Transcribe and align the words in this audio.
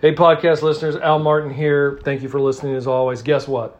Hey, 0.00 0.14
podcast 0.14 0.62
listeners, 0.62 0.96
Al 0.96 1.18
Martin 1.18 1.52
here. 1.52 2.00
Thank 2.02 2.22
you 2.22 2.30
for 2.30 2.40
listening 2.40 2.74
as 2.74 2.86
always. 2.86 3.20
Guess 3.20 3.46
what? 3.46 3.78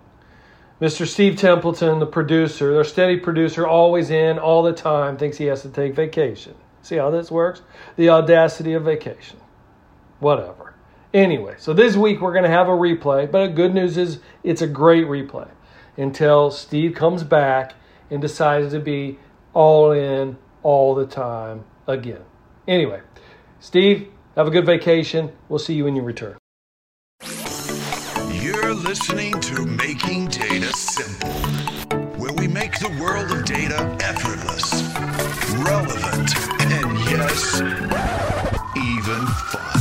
Mr. 0.78 1.06
Steve 1.06 1.38
Templeton, 1.38 1.98
the 1.98 2.04
producer, 2.04 2.74
their 2.74 2.84
steady 2.84 3.16
producer, 3.16 3.66
always 3.66 4.10
in 4.10 4.38
all 4.38 4.62
the 4.62 4.74
time, 4.74 5.16
thinks 5.16 5.38
he 5.38 5.46
has 5.46 5.62
to 5.62 5.70
take 5.70 5.94
vacation. 5.94 6.54
See 6.82 6.96
how 6.96 7.08
this 7.08 7.30
works? 7.30 7.62
The 7.96 8.10
audacity 8.10 8.74
of 8.74 8.84
vacation. 8.84 9.38
Whatever. 10.18 10.74
Anyway, 11.14 11.54
so 11.56 11.72
this 11.72 11.96
week 11.96 12.20
we're 12.20 12.34
going 12.34 12.44
to 12.44 12.50
have 12.50 12.68
a 12.68 12.72
replay, 12.72 13.30
but 13.30 13.46
the 13.46 13.52
good 13.54 13.72
news 13.72 13.96
is 13.96 14.18
it's 14.44 14.60
a 14.60 14.66
great 14.66 15.06
replay 15.06 15.48
until 15.96 16.50
Steve 16.50 16.94
comes 16.94 17.24
back 17.24 17.76
and 18.10 18.20
decides 18.20 18.72
to 18.74 18.78
be 18.78 19.18
all 19.54 19.90
in 19.90 20.36
all 20.62 20.94
the 20.94 21.06
time 21.06 21.64
again. 21.86 22.20
Anyway, 22.68 23.00
Steve, 23.58 24.10
have 24.36 24.46
a 24.46 24.50
good 24.50 24.66
vacation. 24.66 25.32
We'll 25.48 25.58
see 25.58 25.74
you 25.74 25.84
when 25.84 25.96
you 25.96 26.02
return. 26.02 26.36
You're 28.40 28.74
listening 28.74 29.38
to 29.40 29.66
Making 29.66 30.28
Data 30.28 30.72
Simple, 30.72 31.30
where 32.16 32.32
we 32.32 32.48
make 32.48 32.78
the 32.78 32.96
world 33.00 33.30
of 33.30 33.44
data 33.44 33.96
effortless, 34.00 34.72
relevant, 35.58 36.36
and 36.60 36.98
yes, 37.10 37.60
even 38.76 39.26
fun. 39.26 39.79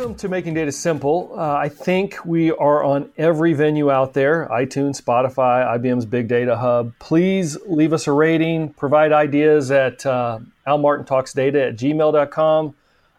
Welcome 0.00 0.16
to 0.16 0.30
Making 0.30 0.54
Data 0.54 0.72
Simple. 0.72 1.30
Uh, 1.36 1.56
I 1.56 1.68
think 1.68 2.24
we 2.24 2.52
are 2.52 2.82
on 2.82 3.10
every 3.18 3.52
venue 3.52 3.90
out 3.90 4.14
there 4.14 4.48
iTunes, 4.50 4.98
Spotify, 4.98 5.76
IBM's 5.76 6.06
Big 6.06 6.26
Data 6.26 6.56
Hub. 6.56 6.94
Please 6.98 7.58
leave 7.66 7.92
us 7.92 8.06
a 8.06 8.12
rating, 8.12 8.72
provide 8.72 9.12
ideas 9.12 9.70
at 9.70 10.06
uh, 10.06 10.38
almartintalksdata 10.66 11.68
at 11.68 11.76
gmail.com. 11.76 12.74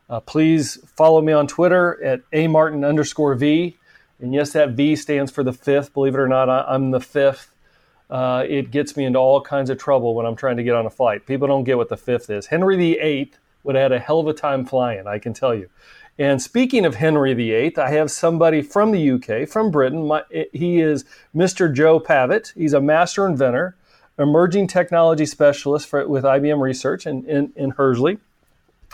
Uh, 0.10 0.20
please 0.22 0.80
follow 0.96 1.22
me 1.22 1.32
on 1.32 1.46
Twitter 1.46 2.04
at 2.04 2.22
amartin 2.34 2.84
underscore 2.84 3.36
V. 3.36 3.78
And 4.20 4.34
yes, 4.34 4.54
that 4.54 4.72
V 4.72 4.96
stands 4.96 5.32
for 5.32 5.44
the 5.44 5.54
fifth. 5.54 5.94
Believe 5.94 6.16
it 6.16 6.20
or 6.20 6.28
not, 6.28 6.50
I, 6.50 6.74
am 6.74 6.90
the 6.90 7.00
fifth. 7.00 7.54
Uh, 8.10 8.44
it 8.50 8.72
gets 8.72 8.98
me 8.98 9.06
into 9.06 9.20
all 9.20 9.40
kinds 9.40 9.70
of 9.70 9.78
trouble 9.78 10.16
when 10.16 10.26
I'm 10.26 10.36
trying 10.36 10.58
to 10.58 10.64
get 10.64 10.74
on 10.74 10.88
a 10.88 10.90
flight. 10.90 11.28
People 11.28 11.48
don't 11.48 11.64
get 11.64 11.78
what 11.78 11.90
the 11.90 11.98
fifth 11.98 12.32
is. 12.32 12.48
Henry 12.48 12.76
VIII 12.76 13.34
would 13.64 13.76
have 13.76 13.84
had 13.84 13.92
a 13.92 14.00
hell 14.00 14.20
of 14.20 14.26
a 14.26 14.34
time 14.34 14.66
flying, 14.66 15.06
I 15.06 15.20
can 15.20 15.36
tell 15.36 15.54
you. 15.54 15.70
And 16.20 16.42
speaking 16.42 16.86
of 16.86 16.96
Henry 16.96 17.34
VIII, 17.34 17.78
I 17.78 17.90
have 17.92 18.12
somebody 18.12 18.62
from 18.62 18.92
the 18.92 19.12
UK, 19.12 19.48
from 19.48 19.72
Britain. 19.72 20.08
My, 20.08 20.24
he 20.52 20.80
is 20.80 21.06
Mr. 21.36 21.74
Joe 21.74 22.00
Pavitt. 22.00 22.54
He's 22.56 22.74
a 22.74 22.82
master 22.82 23.26
inventor, 23.26 23.76
emerging 24.20 24.68
technology 24.68 25.26
specialist 25.26 25.88
for, 25.88 26.08
with 26.08 26.24
IBM 26.24 26.62
Research 26.62 27.08
in, 27.08 27.26
in, 27.26 27.54
in 27.56 27.72
Hursley. 27.72 28.20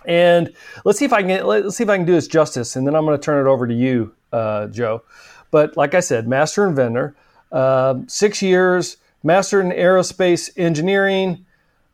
And 0.06 0.54
let's 0.86 1.00
see 1.00 1.06
if 1.06 1.12
I 1.12 1.24
can 1.24 1.46
let's 1.46 1.76
see 1.76 1.84
if 1.84 1.90
I 1.90 1.98
can 1.98 2.06
do 2.06 2.14
this 2.14 2.28
justice, 2.28 2.76
and 2.76 2.86
then 2.86 2.96
I'm 2.96 3.04
going 3.04 3.18
to 3.18 3.24
turn 3.24 3.46
it 3.46 3.50
over 3.50 3.68
to 3.68 3.74
you, 3.74 4.14
uh, 4.32 4.68
Joe. 4.68 5.02
But 5.50 5.76
like 5.76 5.96
I 5.96 6.02
said, 6.02 6.28
master 6.28 6.68
inventor, 6.68 7.16
uh, 7.52 7.96
six 8.08 8.42
years, 8.42 8.98
master 9.24 9.60
in 9.60 9.72
aerospace 9.72 10.50
engineering, 10.56 11.46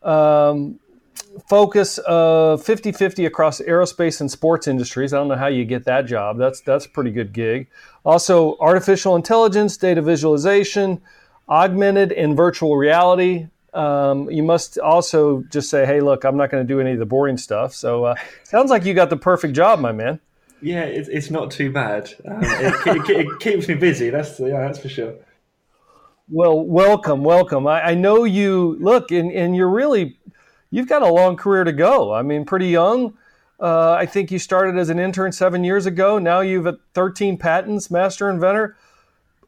um, 0.04 0.80
focus 1.48 1.98
of 2.00 2.64
50-50 2.64 3.26
across 3.26 3.60
aerospace 3.62 4.22
and 4.22 4.30
sports 4.30 4.68
industries. 4.68 5.14
I 5.14 5.18
don't 5.18 5.28
know 5.28 5.36
how 5.36 5.48
you 5.48 5.66
get 5.66 5.86
that 5.86 6.06
job. 6.06 6.38
That's 6.38 6.62
that's 6.62 6.86
a 6.86 6.90
pretty 6.90 7.12
good 7.12 7.34
gig. 7.34 7.68
Also, 8.06 8.58
artificial 8.60 9.16
intelligence, 9.16 9.78
data 9.78 10.02
visualization, 10.02 11.02
augmented 11.50 12.12
and 12.12 12.36
virtual 12.36 12.76
reality. 12.76 13.48
Um, 13.74 14.30
you 14.30 14.44
must 14.44 14.78
also 14.78 15.44
just 15.50 15.70
say, 15.70 15.86
"Hey, 15.86 16.00
look, 16.00 16.24
I'm 16.24 16.38
not 16.38 16.52
going 16.52 16.66
to 16.66 16.68
do 16.68 16.80
any 16.80 16.92
of 16.92 17.00
the 17.00 17.06
boring 17.06 17.38
stuff." 17.38 17.74
So, 17.74 18.06
uh, 18.06 18.16
sounds 18.44 18.70
like 18.70 18.86
you 18.86 18.94
got 18.94 19.10
the 19.10 19.18
perfect 19.18 19.56
job, 19.56 19.80
my 19.80 19.92
man. 19.92 20.20
Yeah, 20.62 20.84
it's, 20.84 21.10
it's 21.10 21.30
not 21.30 21.52
too 21.52 21.72
bad. 21.72 22.14
Um, 22.26 22.40
it, 22.42 22.88
it, 22.88 23.10
it, 23.10 23.40
keeps 23.40 23.68
me 23.68 23.74
busy. 23.74 24.10
That's 24.10 24.40
yeah, 24.40 24.62
that's 24.62 24.80
for 24.80 24.90
sure. 24.90 25.16
Well, 26.30 26.62
welcome, 26.62 27.24
welcome. 27.24 27.68
I, 27.68 27.82
I 27.82 27.94
know 27.96 28.24
you 28.24 28.78
look, 28.80 29.12
and, 29.12 29.30
and 29.32 29.56
you're 29.56 29.70
really 29.70 30.18
you've 30.74 30.88
got 30.88 31.04
a 31.04 31.08
long 31.08 31.36
career 31.38 31.64
to 31.64 31.72
go. 31.72 32.12
I 32.12 32.24
mean, 32.24 32.46
pretty 32.46 32.68
young. 32.68 33.16
Uh, 33.60 33.92
I 33.92 34.08
think 34.08 34.32
you 34.32 34.40
started 34.40 34.76
as 34.76 34.90
an 34.90 34.98
intern 34.98 35.32
seven 35.32 35.64
years 35.64 35.86
ago. 35.86 36.18
Now 36.18 36.42
you've 36.42 36.64
got 36.64 36.80
13 36.96 37.38
patents, 37.38 37.92
master 37.92 38.28
inventor. 38.28 38.76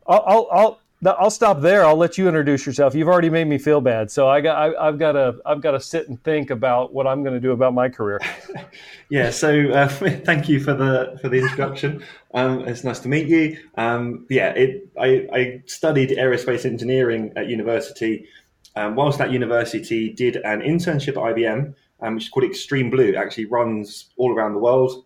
I'll, 0.05 0.23
I'll, 0.27 0.47
I'll, 0.51 0.79
I'll 1.17 1.31
stop 1.31 1.61
there. 1.61 1.83
I'll 1.83 1.97
let 1.97 2.19
you 2.19 2.27
introduce 2.27 2.67
yourself. 2.67 2.93
You've 2.93 3.07
already 3.07 3.31
made 3.31 3.47
me 3.47 3.57
feel 3.57 3.81
bad, 3.81 4.09
so 4.09 4.29
I 4.29 4.39
got 4.39 4.77
I, 4.77 4.85
have 4.85 4.97
got 4.97 5.13
to 5.13 5.35
I've 5.45 5.61
got 5.61 5.71
to 5.71 5.79
sit 5.79 6.07
and 6.09 6.23
think 6.23 6.51
about 6.51 6.93
what 6.93 7.05
I'm 7.05 7.21
going 7.21 7.33
to 7.33 7.39
do 7.39 7.51
about 7.51 7.73
my 7.73 7.89
career. 7.89 8.19
yeah. 9.09 9.29
So 9.29 9.69
uh, 9.71 9.87
thank 9.89 10.47
you 10.47 10.59
for 10.59 10.73
the 10.73 11.17
for 11.21 11.29
the 11.29 11.39
introduction. 11.41 12.03
Um, 12.33 12.61
it's 12.61 12.83
nice 12.83 12.99
to 12.99 13.07
meet 13.09 13.27
you. 13.27 13.57
Um, 13.75 14.25
yeah. 14.29 14.49
It 14.51 14.89
I, 14.99 15.27
I 15.33 15.63
studied 15.65 16.11
aerospace 16.11 16.65
engineering 16.65 17.33
at 17.35 17.47
university. 17.47 18.27
Um, 18.75 18.95
whilst 18.95 19.21
at 19.21 19.31
university, 19.31 20.11
did 20.11 20.37
an 20.37 20.59
internship 20.59 21.09
at 21.09 21.35
IBM, 21.35 21.73
um, 22.01 22.15
which 22.15 22.25
is 22.25 22.29
called 22.29 22.45
Extreme 22.45 22.89
Blue. 22.89 23.09
It 23.09 23.15
actually 23.15 23.45
runs 23.45 24.09
all 24.17 24.33
around 24.33 24.53
the 24.53 24.59
world. 24.59 25.05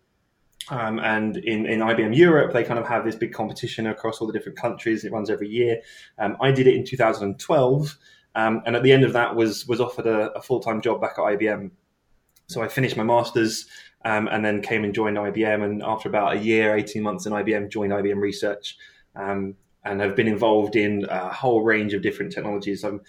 Um, 0.69 0.99
and 0.99 1.37
in, 1.37 1.65
in 1.65 1.79
IBM 1.79 2.15
Europe, 2.15 2.53
they 2.53 2.63
kind 2.63 2.79
of 2.79 2.87
have 2.87 3.05
this 3.05 3.15
big 3.15 3.33
competition 3.33 3.87
across 3.87 4.19
all 4.19 4.27
the 4.27 4.33
different 4.33 4.57
countries. 4.57 5.03
It 5.03 5.11
runs 5.11 5.29
every 5.29 5.47
year. 5.47 5.81
Um, 6.17 6.37
I 6.41 6.51
did 6.51 6.67
it 6.67 6.75
in 6.75 6.85
2012, 6.85 7.97
um, 8.35 8.61
and 8.65 8.75
at 8.75 8.83
the 8.83 8.91
end 8.91 9.03
of 9.03 9.13
that 9.13 9.35
was 9.35 9.67
was 9.67 9.81
offered 9.81 10.05
a, 10.05 10.31
a 10.33 10.41
full 10.41 10.59
time 10.59 10.81
job 10.81 11.01
back 11.01 11.13
at 11.17 11.23
IBM. 11.23 11.71
So 12.47 12.61
I 12.61 12.67
finished 12.67 12.97
my 12.97 13.03
masters 13.03 13.67
um, 14.05 14.27
and 14.27 14.43
then 14.43 14.61
came 14.61 14.83
and 14.83 14.93
joined 14.93 15.17
IBM. 15.17 15.63
And 15.63 15.83
after 15.83 16.09
about 16.09 16.35
a 16.35 16.39
year, 16.39 16.75
18 16.75 17.01
months 17.01 17.25
in 17.25 17.33
IBM, 17.33 17.69
joined 17.69 17.91
IBM 17.91 18.19
Research 18.19 18.75
and 19.85 20.01
have 20.01 20.15
been 20.15 20.27
involved 20.27 20.75
in 20.75 21.05
a 21.09 21.29
whole 21.29 21.63
range 21.63 21.93
of 21.93 22.01
different 22.01 22.31
technologies. 22.31 22.83
I'm 22.83 23.01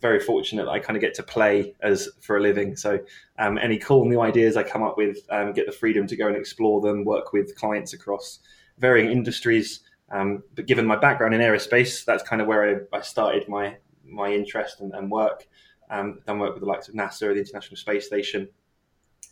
very 0.00 0.20
fortunate 0.20 0.64
that 0.64 0.70
I 0.70 0.78
kind 0.78 0.96
of 0.96 1.00
get 1.00 1.14
to 1.14 1.22
play 1.22 1.74
as 1.80 2.08
for 2.20 2.36
a 2.36 2.40
living. 2.40 2.76
So 2.76 2.98
um, 3.38 3.58
any 3.58 3.78
cool 3.78 4.04
new 4.04 4.20
ideas 4.20 4.56
I 4.56 4.62
come 4.62 4.82
up 4.82 4.96
with, 4.96 5.18
um, 5.30 5.52
get 5.52 5.66
the 5.66 5.72
freedom 5.72 6.06
to 6.06 6.16
go 6.16 6.26
and 6.26 6.36
explore 6.36 6.80
them, 6.80 7.04
work 7.04 7.32
with 7.32 7.56
clients 7.56 7.92
across 7.92 8.40
varying 8.78 9.10
industries. 9.10 9.80
Um, 10.10 10.42
but 10.54 10.66
given 10.66 10.86
my 10.86 10.96
background 10.96 11.34
in 11.34 11.40
aerospace, 11.40 12.04
that's 12.04 12.22
kind 12.22 12.40
of 12.40 12.48
where 12.48 12.86
I, 12.92 12.96
I 12.96 13.00
started 13.02 13.48
my 13.48 13.76
my 14.04 14.32
interest 14.32 14.80
and, 14.80 14.92
and 14.94 15.10
work. 15.10 15.46
Um, 15.90 16.20
done 16.26 16.38
work 16.38 16.54
with 16.54 16.62
the 16.62 16.68
likes 16.68 16.88
of 16.88 16.94
NASA, 16.94 17.32
the 17.32 17.40
International 17.40 17.76
Space 17.76 18.06
Station, 18.06 18.48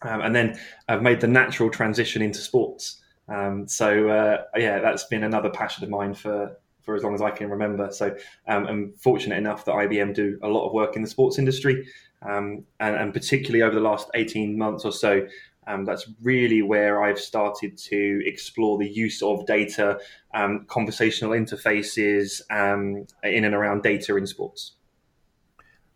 um, 0.03 0.21
and 0.23 0.35
then 0.35 0.59
I've 0.89 1.03
made 1.03 1.21
the 1.21 1.27
natural 1.27 1.71
transition 1.71 2.23
into 2.23 2.39
sports. 2.39 3.03
Um, 3.29 3.67
so 3.69 4.09
uh, 4.09 4.45
yeah, 4.57 4.79
that's 4.79 5.05
been 5.05 5.25
another 5.25 5.51
passion 5.51 5.85
of 5.85 5.91
mine 5.91 6.15
for 6.15 6.59
for 6.87 6.95
as 6.95 7.03
long 7.03 7.15
as 7.15 7.21
I 7.21 7.31
can 7.31 7.51
remember. 7.51 7.93
So 7.93 8.17
um, 8.47 8.67
I'm 8.67 8.93
fortunate 8.95 9.37
enough 9.37 9.65
that 9.67 9.73
IBM 9.73 10.15
do 10.15 10.39
a 10.43 10.49
lot 10.49 10.67
of 10.67 10.73
work 10.73 10.97
in 10.97 11.03
the 11.03 11.09
sports 11.09 11.39
industry, 11.39 11.87
um, 12.23 12.65
and, 12.81 12.97
and, 12.97 13.13
particularly 13.13 13.63
over 13.63 13.75
the 13.75 13.81
last 13.81 14.09
18 14.15 14.57
months 14.57 14.85
or 14.85 14.93
so. 14.93 15.27
Um, 15.69 15.85
that's 15.85 16.07
really 16.23 16.63
where 16.63 17.03
I've 17.03 17.19
started 17.19 17.77
to 17.77 18.23
explore 18.25 18.79
the 18.79 18.89
use 18.89 19.21
of 19.21 19.45
data, 19.47 19.99
um, 20.33 20.65
conversational 20.69 21.33
interfaces 21.33 22.41
um, 22.53 23.05
in 23.25 23.45
and 23.45 23.53
around 23.53 23.83
data 23.83 24.17
in 24.17 24.29
sports. 24.29 24.77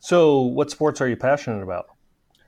So, 0.00 0.40
what 0.42 0.72
sports 0.72 1.00
are 1.00 1.08
you 1.08 1.16
passionate 1.16 1.62
about? 1.62 1.86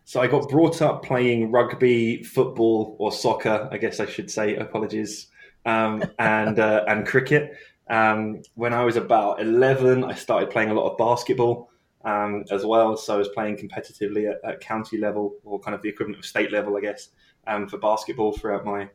So, 0.04 0.20
I 0.20 0.26
got 0.26 0.48
brought 0.48 0.82
up 0.82 1.04
playing 1.04 1.52
rugby, 1.52 2.24
football, 2.24 2.96
or 2.98 3.12
soccer, 3.12 3.68
I 3.70 3.78
guess 3.78 4.00
I 4.00 4.06
should 4.06 4.28
say, 4.28 4.56
apologies, 4.56 5.28
um, 5.64 6.02
and, 6.18 6.58
uh, 6.58 6.84
and 6.88 7.06
cricket. 7.06 7.56
Um, 7.92 8.40
when 8.54 8.72
I 8.72 8.84
was 8.84 8.96
about 8.96 9.42
11, 9.42 10.02
I 10.02 10.14
started 10.14 10.48
playing 10.48 10.70
a 10.70 10.74
lot 10.74 10.90
of 10.90 10.96
basketball 10.96 11.70
um, 12.06 12.42
as 12.50 12.64
well. 12.64 12.96
So 12.96 13.14
I 13.14 13.18
was 13.18 13.28
playing 13.28 13.58
competitively 13.58 14.30
at, 14.30 14.38
at, 14.50 14.60
county 14.60 14.96
level, 14.96 15.34
or 15.44 15.60
kind 15.60 15.74
of 15.74 15.82
the 15.82 15.90
equivalent 15.90 16.18
of 16.18 16.24
state 16.24 16.50
level, 16.50 16.74
I 16.74 16.80
guess, 16.80 17.10
um, 17.46 17.68
for 17.68 17.76
basketball 17.76 18.32
throughout 18.32 18.64
my 18.64 18.88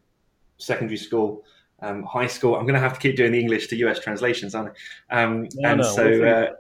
secondary 0.58 0.98
school. 0.98 1.46
Um, 1.80 2.02
high 2.04 2.26
school, 2.26 2.56
I'm 2.56 2.64
going 2.64 2.74
to 2.74 2.80
have 2.80 2.94
to 2.94 3.00
keep 3.00 3.16
doing 3.16 3.34
the 3.34 3.40
English 3.40 3.68
to 3.68 3.76
US 3.88 4.00
translations, 4.00 4.56
aren't 4.56 4.74
I? 5.12 5.24
Um, 5.24 5.48
no, 5.54 5.70
and 5.70 5.82
no, 5.82 5.96
so, 5.96 6.24
uh, 6.24 6.54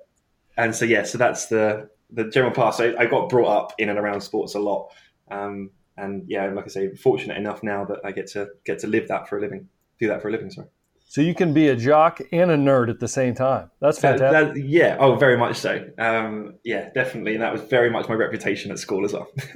and 0.57 0.75
so, 0.75 0.85
yeah, 0.85 1.03
so 1.03 1.17
that's 1.17 1.47
the 1.47 1.89
the 2.11 2.25
general 2.25 2.53
path. 2.53 2.75
So 2.75 2.95
I 2.99 3.07
got 3.07 3.29
brought 3.29 3.49
up 3.49 3.73
in 3.79 3.89
and 3.89 3.97
around 3.97 4.21
sports 4.21 4.53
a 4.53 4.59
lot, 4.59 4.91
um, 5.31 5.71
and 5.97 6.23
yeah, 6.27 6.45
like 6.51 6.65
I 6.65 6.67
say, 6.67 6.95
fortunate 6.95 7.35
enough 7.35 7.63
now 7.63 7.83
that 7.85 7.99
I 8.05 8.11
get 8.11 8.27
to 8.27 8.49
get 8.63 8.77
to 8.79 8.87
live 8.87 9.07
that 9.07 9.27
for 9.27 9.39
a 9.39 9.41
living, 9.41 9.67
do 9.99 10.07
that 10.07 10.21
for 10.21 10.29
a 10.29 10.31
living. 10.31 10.51
Sorry. 10.51 10.67
So 11.09 11.21
you 11.21 11.33
can 11.33 11.53
be 11.53 11.69
a 11.69 11.75
jock 11.75 12.19
and 12.33 12.51
a 12.51 12.57
nerd 12.57 12.89
at 12.89 12.99
the 12.99 13.07
same 13.07 13.33
time. 13.33 13.71
That's 13.79 13.97
fantastic. 13.97 14.31
That, 14.31 14.53
that, 14.55 14.67
yeah. 14.67 14.97
Oh, 14.99 15.15
very 15.15 15.37
much 15.37 15.55
so. 15.55 15.89
Um, 15.97 16.55
yeah, 16.65 16.89
definitely. 16.93 17.33
And 17.33 17.41
that 17.41 17.53
was 17.53 17.61
very 17.61 17.89
much 17.89 18.09
my 18.09 18.15
reputation 18.15 18.71
at 18.71 18.79
school 18.79 19.05
as 19.05 19.13
well. 19.13 19.29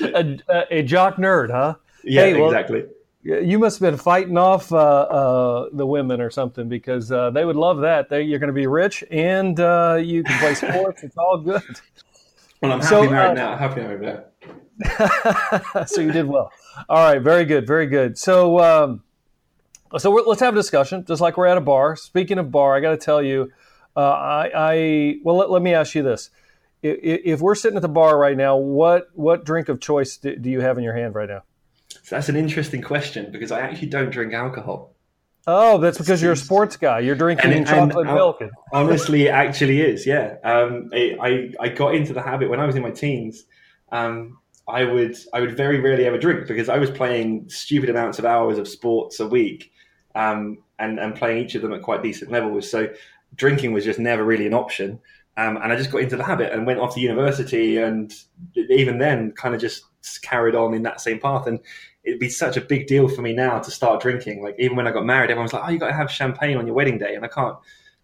a, 0.00 0.38
a, 0.70 0.82
jock 0.84 1.16
nerd, 1.16 1.50
huh? 1.50 1.74
Yeah, 2.04 2.22
hey, 2.22 2.40
well, 2.40 2.50
exactly. 2.50 2.84
You 3.24 3.58
must 3.58 3.80
have 3.80 3.90
been 3.90 3.98
fighting 3.98 4.38
off 4.38 4.72
uh, 4.72 4.76
uh, 4.76 5.68
the 5.72 5.86
women 5.86 6.20
or 6.20 6.30
something 6.30 6.68
because 6.68 7.10
uh, 7.10 7.30
they 7.30 7.44
would 7.44 7.56
love 7.56 7.80
that. 7.80 8.08
They, 8.08 8.22
you're 8.22 8.38
going 8.38 8.48
to 8.48 8.54
be 8.54 8.68
rich 8.68 9.02
and 9.10 9.58
uh, 9.58 9.98
you 10.00 10.22
can 10.22 10.38
play 10.38 10.54
sports. 10.54 11.02
it's 11.02 11.16
all 11.16 11.38
good. 11.38 11.62
Well, 12.62 12.70
I'm 12.72 12.80
happy 12.80 12.90
so, 12.90 13.10
married 13.10 13.38
uh, 13.38 13.56
now. 13.56 13.56
Happy 13.56 13.80
married 13.80 14.02
now. 14.02 15.84
so 15.86 16.00
you 16.00 16.12
did 16.12 16.26
well. 16.26 16.52
All 16.88 17.12
right, 17.12 17.20
very 17.20 17.44
good, 17.44 17.66
very 17.66 17.88
good. 17.88 18.16
So, 18.16 18.60
um, 18.60 19.02
so 19.98 20.10
let's 20.10 20.40
have 20.40 20.54
a 20.54 20.56
discussion, 20.56 21.04
just 21.04 21.20
like 21.20 21.36
we're 21.36 21.46
at 21.46 21.56
a 21.56 21.60
bar. 21.60 21.96
Speaking 21.96 22.38
of 22.38 22.50
bar, 22.50 22.76
I 22.76 22.80
got 22.80 22.90
to 22.90 22.96
tell 22.96 23.22
you, 23.22 23.50
uh, 23.96 24.00
I, 24.00 24.50
I, 24.54 25.16
well, 25.22 25.36
let, 25.36 25.50
let 25.50 25.62
me 25.62 25.74
ask 25.74 25.94
you 25.94 26.02
this: 26.02 26.30
if, 26.82 27.20
if, 27.24 27.40
we're 27.40 27.54
sitting 27.54 27.76
at 27.76 27.82
the 27.82 27.88
bar 27.88 28.18
right 28.18 28.36
now, 28.36 28.56
what 28.56 29.08
what 29.14 29.44
drink 29.44 29.68
of 29.68 29.80
choice 29.80 30.16
do, 30.16 30.36
do 30.36 30.50
you 30.50 30.60
have 30.60 30.78
in 30.78 30.84
your 30.84 30.94
hand 30.94 31.14
right 31.14 31.28
now? 31.28 31.42
So 32.02 32.16
that's 32.16 32.28
an 32.28 32.36
interesting 32.36 32.82
question 32.82 33.30
because 33.30 33.52
I 33.52 33.60
actually 33.60 33.88
don't 33.88 34.10
drink 34.10 34.32
alcohol. 34.32 34.94
Oh, 35.46 35.78
that's 35.78 35.98
because 35.98 36.22
you're 36.22 36.32
a 36.32 36.36
sports 36.36 36.76
guy. 36.76 37.00
You're 37.00 37.16
drinking 37.16 37.52
and, 37.52 37.66
chocolate 37.66 38.06
and, 38.06 38.14
milk. 38.14 38.42
honestly, 38.72 39.26
it 39.26 39.30
actually 39.30 39.80
is. 39.80 40.06
Yeah, 40.06 40.36
um, 40.44 40.90
I 40.94 41.52
I 41.58 41.68
got 41.68 41.94
into 41.94 42.12
the 42.12 42.22
habit 42.22 42.48
when 42.48 42.60
I 42.60 42.66
was 42.66 42.76
in 42.76 42.82
my 42.82 42.92
teens. 42.92 43.44
Um, 43.90 44.38
I 44.68 44.84
would 44.84 45.16
I 45.32 45.40
would 45.40 45.56
very 45.56 45.80
rarely 45.80 46.06
ever 46.06 46.18
drink 46.18 46.46
because 46.46 46.68
I 46.68 46.78
was 46.78 46.90
playing 46.90 47.48
stupid 47.48 47.90
amounts 47.90 48.18
of 48.18 48.24
hours 48.24 48.58
of 48.58 48.68
sports 48.68 49.18
a 49.18 49.26
week, 49.26 49.71
um, 50.14 50.58
and 50.78 50.98
and 50.98 51.14
playing 51.14 51.44
each 51.44 51.54
of 51.54 51.62
them 51.62 51.72
at 51.72 51.82
quite 51.82 52.02
decent 52.02 52.30
levels. 52.30 52.70
So 52.70 52.88
drinking 53.34 53.72
was 53.72 53.84
just 53.84 53.98
never 53.98 54.24
really 54.24 54.46
an 54.46 54.54
option. 54.54 55.00
Um, 55.36 55.56
and 55.56 55.72
I 55.72 55.76
just 55.76 55.90
got 55.90 56.02
into 56.02 56.16
the 56.16 56.24
habit 56.24 56.52
and 56.52 56.66
went 56.66 56.78
off 56.78 56.94
to 56.94 57.00
university, 57.00 57.78
and 57.78 58.12
even 58.54 58.98
then, 58.98 59.32
kind 59.32 59.54
of 59.54 59.60
just 59.60 59.84
carried 60.22 60.54
on 60.54 60.74
in 60.74 60.82
that 60.82 61.00
same 61.00 61.18
path. 61.18 61.46
And 61.46 61.58
it'd 62.04 62.20
be 62.20 62.28
such 62.28 62.56
a 62.56 62.60
big 62.60 62.86
deal 62.86 63.08
for 63.08 63.22
me 63.22 63.32
now 63.32 63.58
to 63.58 63.70
start 63.70 64.02
drinking. 64.02 64.42
Like 64.42 64.56
even 64.58 64.76
when 64.76 64.86
I 64.86 64.92
got 64.92 65.06
married, 65.06 65.30
everyone 65.30 65.44
was 65.44 65.54
like, 65.54 65.62
"Oh, 65.66 65.70
you 65.70 65.78
got 65.78 65.88
to 65.88 65.94
have 65.94 66.10
champagne 66.10 66.58
on 66.58 66.66
your 66.66 66.74
wedding 66.74 66.98
day," 66.98 67.14
and 67.14 67.24
I 67.24 67.28
can't, 67.28 67.56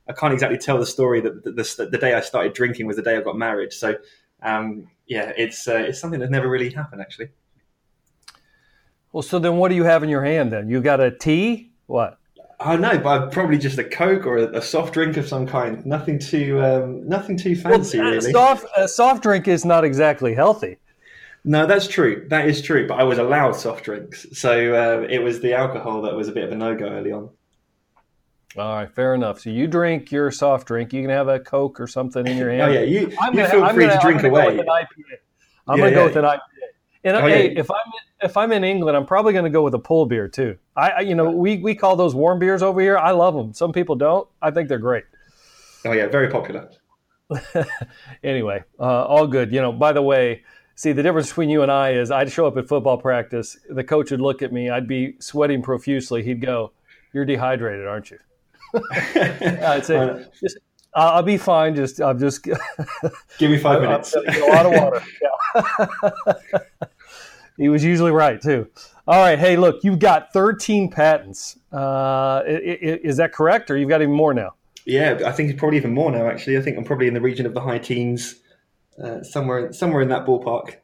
I 0.09 0.13
can't 0.15 0.33
exactly 0.33 0.57
tell 0.57 0.79
the 0.79 0.87
story 0.87 1.21
that 1.21 1.45
the, 1.45 1.53
the, 1.53 1.89
the 1.91 1.99
day 1.99 2.15
I 2.15 2.21
started 2.21 2.55
drinking 2.55 2.87
was 2.87 2.97
the 2.97 3.03
day 3.03 3.17
I 3.17 3.21
got 3.21 3.37
married. 3.37 3.75
So 3.75 3.97
um, 4.43 4.89
yeah, 5.07 5.33
it's 5.37 5.67
uh, 5.69 5.75
it's 5.77 6.01
something 6.01 6.21
that 6.21 6.31
never 6.31 6.49
really 6.49 6.71
happened 6.71 7.01
actually. 7.01 7.29
Well, 9.13 9.23
so 9.23 9.39
then 9.39 9.57
what 9.57 9.69
do 9.69 9.75
you 9.75 9.85
have 9.85 10.03
in 10.03 10.09
your 10.09 10.23
hand 10.23 10.53
then? 10.53 10.69
You 10.69 10.81
got 10.81 11.01
a 11.01 11.11
tea? 11.11 11.73
What? 11.89 12.19
I 12.61 12.77
know, 12.77 12.99
but 12.99 13.31
probably 13.31 13.59
just 13.59 13.79
a 13.79 13.85
Coke 13.85 14.27
or 14.27 14.39
a, 14.39 14.59
a, 14.59 14.63
soft 14.63 14.93
drink 14.93 15.17
of 15.17 15.29
some 15.29 15.47
kind. 15.47 15.85
Nothing 15.87 16.19
too, 16.19 16.61
um, 16.61 17.09
nothing 17.09 17.37
too 17.37 17.55
fancy, 17.57 17.99
well, 17.99 18.11
really. 18.11 18.33
Soft, 18.33 18.67
a 18.77 18.89
soft 18.89 19.23
drink 19.23 19.47
is 19.49 19.65
not 19.65 19.85
exactly 19.85 20.35
healthy. 20.35 20.77
No, 21.45 21.67
that's 21.67 21.87
true. 21.87 22.27
That 22.29 22.49
is 22.49 22.61
true. 22.61 22.87
But 22.87 22.99
I 22.99 23.05
was 23.05 23.19
allowed 23.19 23.53
soft 23.53 23.85
drinks, 23.85 24.27
so 24.33 24.75
uh, 24.75 25.07
it 25.09 25.21
was 25.21 25.41
the 25.41 25.55
alcohol 25.55 26.03
that 26.03 26.15
was 26.15 26.29
a 26.29 26.33
bit 26.33 26.45
of 26.45 26.53
a 26.53 26.57
no 26.57 26.77
go 26.77 26.87
early 26.87 27.13
on. 27.13 27.31
All 28.57 28.75
right, 28.75 28.93
fair 28.93 29.15
enough. 29.15 29.41
So 29.41 29.51
you 29.51 29.69
drink 29.69 30.11
your 30.11 30.31
soft 30.33 30.67
drink. 30.67 30.93
You 30.93 31.03
can 31.03 31.11
have 31.11 31.29
a 31.29 31.39
Coke 31.39 31.81
or 31.81 31.87
something 31.87 32.27
in 32.27 32.37
your 32.37 32.51
hand. 32.53 32.63
oh 32.63 32.73
yeah, 32.73 32.81
you, 32.81 33.13
I'm 33.21 33.33
you 33.33 33.41
gonna, 33.41 33.51
feel 33.51 33.65
I'm 33.65 33.75
free 33.75 33.87
gonna, 33.87 34.01
to 34.01 34.03
drink 34.03 34.23
away. 34.25 34.57
Go 34.57 34.63
I'm 35.69 35.79
yeah, 35.79 35.85
gonna 35.85 35.91
yeah. 35.91 35.91
go 35.91 36.05
with 36.07 36.17
an 36.17 36.25
IPA. 36.25 36.41
And 37.05 37.17
oh, 37.17 37.27
hey, 37.27 37.53
yeah. 37.53 37.61
if 37.61 37.71
I'm 37.71 37.93
if 38.23 38.37
I'm 38.37 38.53
in 38.53 38.65
England, 38.65 38.97
I'm 38.97 39.07
probably 39.07 39.33
going 39.33 39.45
to 39.45 39.51
go 39.51 39.63
with 39.63 39.75
a 39.75 39.79
pull 39.79 40.07
beer 40.07 40.29
too. 40.29 40.57
I, 40.77 40.91
I, 40.91 41.01
you 41.01 41.15
know 41.15 41.31
we 41.31 41.59
we 41.59 41.75
call 41.75 41.97
those 41.97 42.15
warm 42.15 42.39
beers 42.39 42.63
over 42.63 42.81
here. 42.81 42.99
I 42.99 43.13
love 43.13 43.35
them. 43.35 43.53
Some 43.53 43.73
people 43.73 43.95
don't. 43.95 44.29
I 44.43 44.51
think 44.51 44.69
they're 44.69 44.79
great. 44.79 45.05
Oh 45.85 45.93
yeah, 45.93 46.09
very 46.09 46.29
popular. 46.29 46.71
anyway, 48.25 48.65
uh, 48.81 49.05
all 49.05 49.27
good. 49.27 49.53
You 49.53 49.61
know, 49.61 49.73
by 49.73 49.93
the 49.93 50.03
way, 50.03 50.43
see 50.75 50.93
the 50.93 51.03
difference 51.03 51.29
between 51.29 51.51
you 51.51 51.63
and 51.63 51.71
I 51.71 51.93
is 51.93 52.11
I'd 52.11 52.33
show 52.33 52.47
up 52.47 52.57
at 52.57 52.67
football 52.67 52.99
practice. 52.99 53.59
The 53.69 53.85
coach 53.85 54.11
would 54.11 54.21
look 54.21 54.43
at 54.43 54.53
me. 54.53 54.71
I'd 54.71 54.89
be 54.89 55.15
sweating 55.21 55.63
profusely. 55.63 56.23
He'd 56.23 56.41
go, 56.41 56.73
"You're 57.13 57.25
dehydrated, 57.25 57.87
aren't 57.87 58.11
you?" 58.11 58.19
I'd 58.75 59.85
say, 59.85 60.27
just, 60.41 60.59
I'll 60.95 61.23
be 61.23 61.37
fine. 61.37 61.75
Just, 61.75 62.01
I'm 62.01 62.19
just. 62.19 62.43
Give 63.39 63.51
me 63.51 63.59
5 63.59 63.81
minutes. 63.83 64.15
a 64.15 64.21
lot 64.51 64.67
of 64.67 64.73
water. 64.73 65.03
Yeah. 65.23 66.33
he 67.57 67.69
was 67.69 67.85
usually 67.85 68.11
right 68.11 68.41
too. 68.41 68.69
All 69.07 69.21
right. 69.21 69.39
Hey, 69.39 69.57
look, 69.57 69.85
you've 69.85 69.99
got 69.99 70.33
13 70.33 70.91
patents. 70.91 71.59
Uh, 71.73 72.43
is 72.47 73.17
that 73.19 73.33
correct, 73.33 73.71
or 73.71 73.77
you've 73.77 73.89
got 73.89 74.03
even 74.03 74.15
more 74.15 74.35
now? 74.35 74.55
Yeah, 74.85 75.21
I 75.27 75.33
think 75.33 75.51
it's 75.51 75.59
probably 75.59 75.77
even 75.77 75.93
more 75.93 76.11
now. 76.11 76.27
Actually, 76.27 76.57
I 76.57 76.63
think 76.63 76.79
I'm 76.79 76.85
probably 76.85 77.09
in 77.09 77.15
the 77.15 77.21
region 77.21 77.45
of 77.45 77.53
the 77.53 77.61
high 77.61 77.79
teens, 77.79 78.37
uh, 79.03 79.23
somewhere, 79.23 79.73
somewhere 79.73 80.01
in 80.03 80.09
that 80.09 80.25
ballpark. 80.25 80.77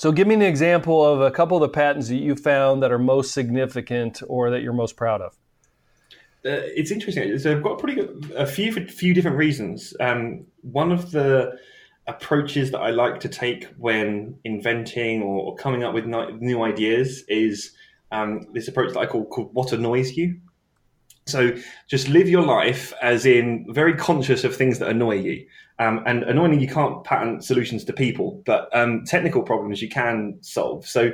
So, 0.00 0.10
give 0.10 0.26
me 0.26 0.34
an 0.34 0.42
example 0.42 1.04
of 1.04 1.20
a 1.20 1.30
couple 1.30 1.56
of 1.56 1.60
the 1.60 1.68
patents 1.68 2.08
that 2.08 2.16
you 2.16 2.34
found 2.34 2.82
that 2.82 2.90
are 2.90 2.98
most 2.98 3.32
significant 3.32 4.20
or 4.26 4.50
that 4.50 4.62
you're 4.62 4.72
most 4.72 4.96
proud 4.96 5.20
of 5.20 5.32
uh, 5.32 5.36
it's 6.44 6.90
interesting. 6.90 7.38
So 7.38 7.52
I've 7.52 7.62
got 7.62 7.78
pretty 7.78 7.94
good, 7.94 8.32
a 8.36 8.46
few 8.46 8.72
few 8.86 9.14
different 9.14 9.36
reasons. 9.36 9.94
Um, 10.00 10.46
one 10.62 10.92
of 10.92 11.10
the 11.10 11.58
approaches 12.06 12.70
that 12.70 12.80
I 12.80 12.90
like 12.90 13.18
to 13.20 13.28
take 13.28 13.64
when 13.78 14.36
inventing 14.44 15.22
or, 15.22 15.42
or 15.42 15.56
coming 15.56 15.84
up 15.84 15.94
with 15.94 16.04
new 16.04 16.62
ideas 16.62 17.24
is 17.28 17.72
um, 18.12 18.46
this 18.52 18.68
approach 18.68 18.92
that 18.92 19.00
I 19.00 19.06
call 19.06 19.24
called 19.26 19.54
what 19.54 19.72
annoys 19.72 20.16
you. 20.16 20.38
So 21.26 21.52
just 21.88 22.08
live 22.08 22.28
your 22.28 22.44
life 22.44 22.92
as 23.00 23.24
in 23.24 23.64
very 23.70 23.94
conscious 23.94 24.44
of 24.44 24.54
things 24.54 24.78
that 24.80 24.90
annoy 24.90 25.14
you. 25.20 25.46
Um, 25.78 26.02
and 26.06 26.22
annoyingly, 26.24 26.60
you 26.60 26.68
can't 26.68 27.02
patent 27.04 27.42
solutions 27.42 27.82
to 27.84 27.92
people, 27.94 28.42
but 28.44 28.68
um, 28.76 29.04
technical 29.06 29.42
problems 29.42 29.80
you 29.80 29.88
can 29.88 30.36
solve. 30.42 30.86
So 30.86 31.12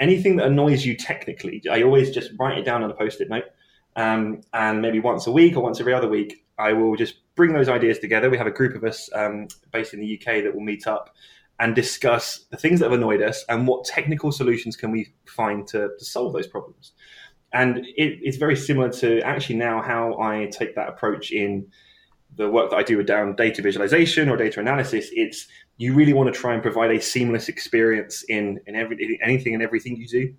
anything 0.00 0.36
that 0.36 0.48
annoys 0.48 0.84
you 0.84 0.96
technically, 0.96 1.62
I 1.70 1.82
always 1.82 2.10
just 2.10 2.32
write 2.38 2.58
it 2.58 2.64
down 2.64 2.82
on 2.82 2.90
a 2.90 2.94
post-it 2.94 3.30
note 3.30 3.44
um, 3.96 4.40
and 4.52 4.80
maybe 4.80 5.00
once 5.00 5.26
a 5.26 5.32
week 5.32 5.56
or 5.56 5.62
once 5.62 5.80
every 5.80 5.94
other 5.94 6.08
week, 6.08 6.44
I 6.58 6.72
will 6.72 6.96
just 6.96 7.16
bring 7.34 7.52
those 7.52 7.68
ideas 7.68 7.98
together. 7.98 8.30
We 8.30 8.38
have 8.38 8.46
a 8.46 8.52
group 8.52 8.74
of 8.74 8.84
us 8.84 9.10
um, 9.14 9.48
based 9.72 9.94
in 9.94 10.00
the 10.00 10.18
UK 10.18 10.42
that 10.44 10.54
will 10.54 10.62
meet 10.62 10.86
up 10.86 11.14
and 11.58 11.74
discuss 11.74 12.44
the 12.50 12.56
things 12.56 12.80
that 12.80 12.90
have 12.90 12.98
annoyed 12.98 13.22
us 13.22 13.44
and 13.48 13.66
what 13.66 13.84
technical 13.84 14.32
solutions 14.32 14.76
can 14.76 14.90
we 14.90 15.12
find 15.26 15.66
to, 15.68 15.90
to 15.98 16.04
solve 16.04 16.32
those 16.32 16.46
problems. 16.46 16.92
And 17.52 17.78
it, 17.78 18.18
it's 18.22 18.38
very 18.38 18.56
similar 18.56 18.90
to 18.94 19.20
actually 19.20 19.56
now 19.56 19.82
how 19.82 20.18
I 20.18 20.48
take 20.50 20.74
that 20.74 20.88
approach 20.88 21.30
in 21.30 21.66
the 22.34 22.50
work 22.50 22.70
that 22.70 22.76
I 22.76 22.82
do 22.82 23.02
down 23.02 23.36
data 23.36 23.60
visualization 23.60 24.30
or 24.30 24.36
data 24.38 24.58
analysis. 24.58 25.10
It's 25.12 25.46
you 25.76 25.92
really 25.94 26.14
want 26.14 26.32
to 26.32 26.38
try 26.38 26.54
and 26.54 26.62
provide 26.62 26.90
a 26.90 27.00
seamless 27.00 27.48
experience 27.48 28.24
in, 28.28 28.60
in 28.66 28.74
every, 28.74 29.18
anything 29.22 29.52
and 29.52 29.62
everything 29.62 29.96
you 29.96 30.08
do 30.08 30.34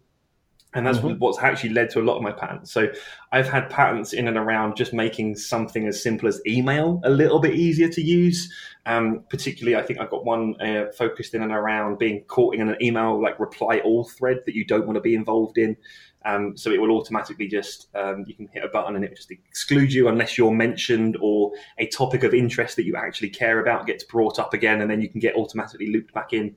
and 0.74 0.86
that's 0.86 0.98
mm-hmm. 0.98 1.20
what's 1.20 1.40
actually 1.40 1.70
led 1.70 1.90
to 1.92 2.00
a 2.00 2.04
lot 2.04 2.18
of 2.18 2.24
my 2.24 2.31
patents. 2.31 2.72
So 2.72 2.88
I've 3.31 3.48
had 3.48 3.70
patents 3.70 4.14
in 4.14 4.28
and 4.28 4.38
around 4.38 4.75
just 4.75 4.94
making 4.94 5.36
something 5.36 5.88
as 5.88 6.02
simple 6.02 6.28
as 6.28 6.42
email 6.48 7.00
a 7.04 7.10
little 7.10 7.40
bit 7.40 7.54
easier 7.54 7.89
to 7.89 8.01
use. 8.01 8.51
Um, 8.86 9.24
particularly, 9.30 9.77
I 9.77 9.86
think 9.86 10.00
I've 10.00 10.10
got 10.10 10.25
one 10.25 10.60
uh, 10.62 10.92
focused 10.98 11.34
in 11.34 11.42
and 11.42 11.51
around 11.51 12.00
being 12.00 12.24
caught 12.25 12.56
in 12.56 12.68
an 12.68 12.75
email 12.82 13.22
like 13.22 13.39
reply 13.39 13.80
all 13.80 14.03
thread 14.03 14.39
that 14.46 14.56
you 14.56 14.65
don't 14.65 14.86
want 14.86 14.96
to 14.96 15.01
be 15.01 15.15
involved 15.15 15.58
in. 15.58 15.77
Um, 16.25 16.56
so 16.56 16.72
it 16.72 16.80
will 16.80 16.92
automatically 16.92 17.48
just 17.48 17.89
um, 17.96 18.24
you 18.25 18.34
can 18.34 18.48
hit 18.48 18.63
a 18.63 18.70
button 18.70 18.96
and 18.96 19.03
it 19.03 19.10
will 19.10 19.15
just 19.15 19.32
exclude 19.32 19.92
you 19.92 20.08
unless 20.08 20.38
you're 20.38 20.51
mentioned 20.51 21.18
or 21.20 21.51
a 21.77 21.88
topic 21.88 22.24
of 22.24 22.34
interest 22.34 22.77
that 22.77 22.86
you 22.86 22.96
actually 22.96 23.30
care 23.30 23.60
about 23.60 23.86
gets 23.86 24.03
brought 24.06 24.39
up 24.39 24.53
again, 24.53 24.82
and 24.82 24.89
then 24.89 25.01
you 25.01 25.10
can 25.10 25.20
get 25.20 25.36
automatically 25.36 25.92
looped 25.92 26.13
back 26.13 26.34
in. 26.34 26.56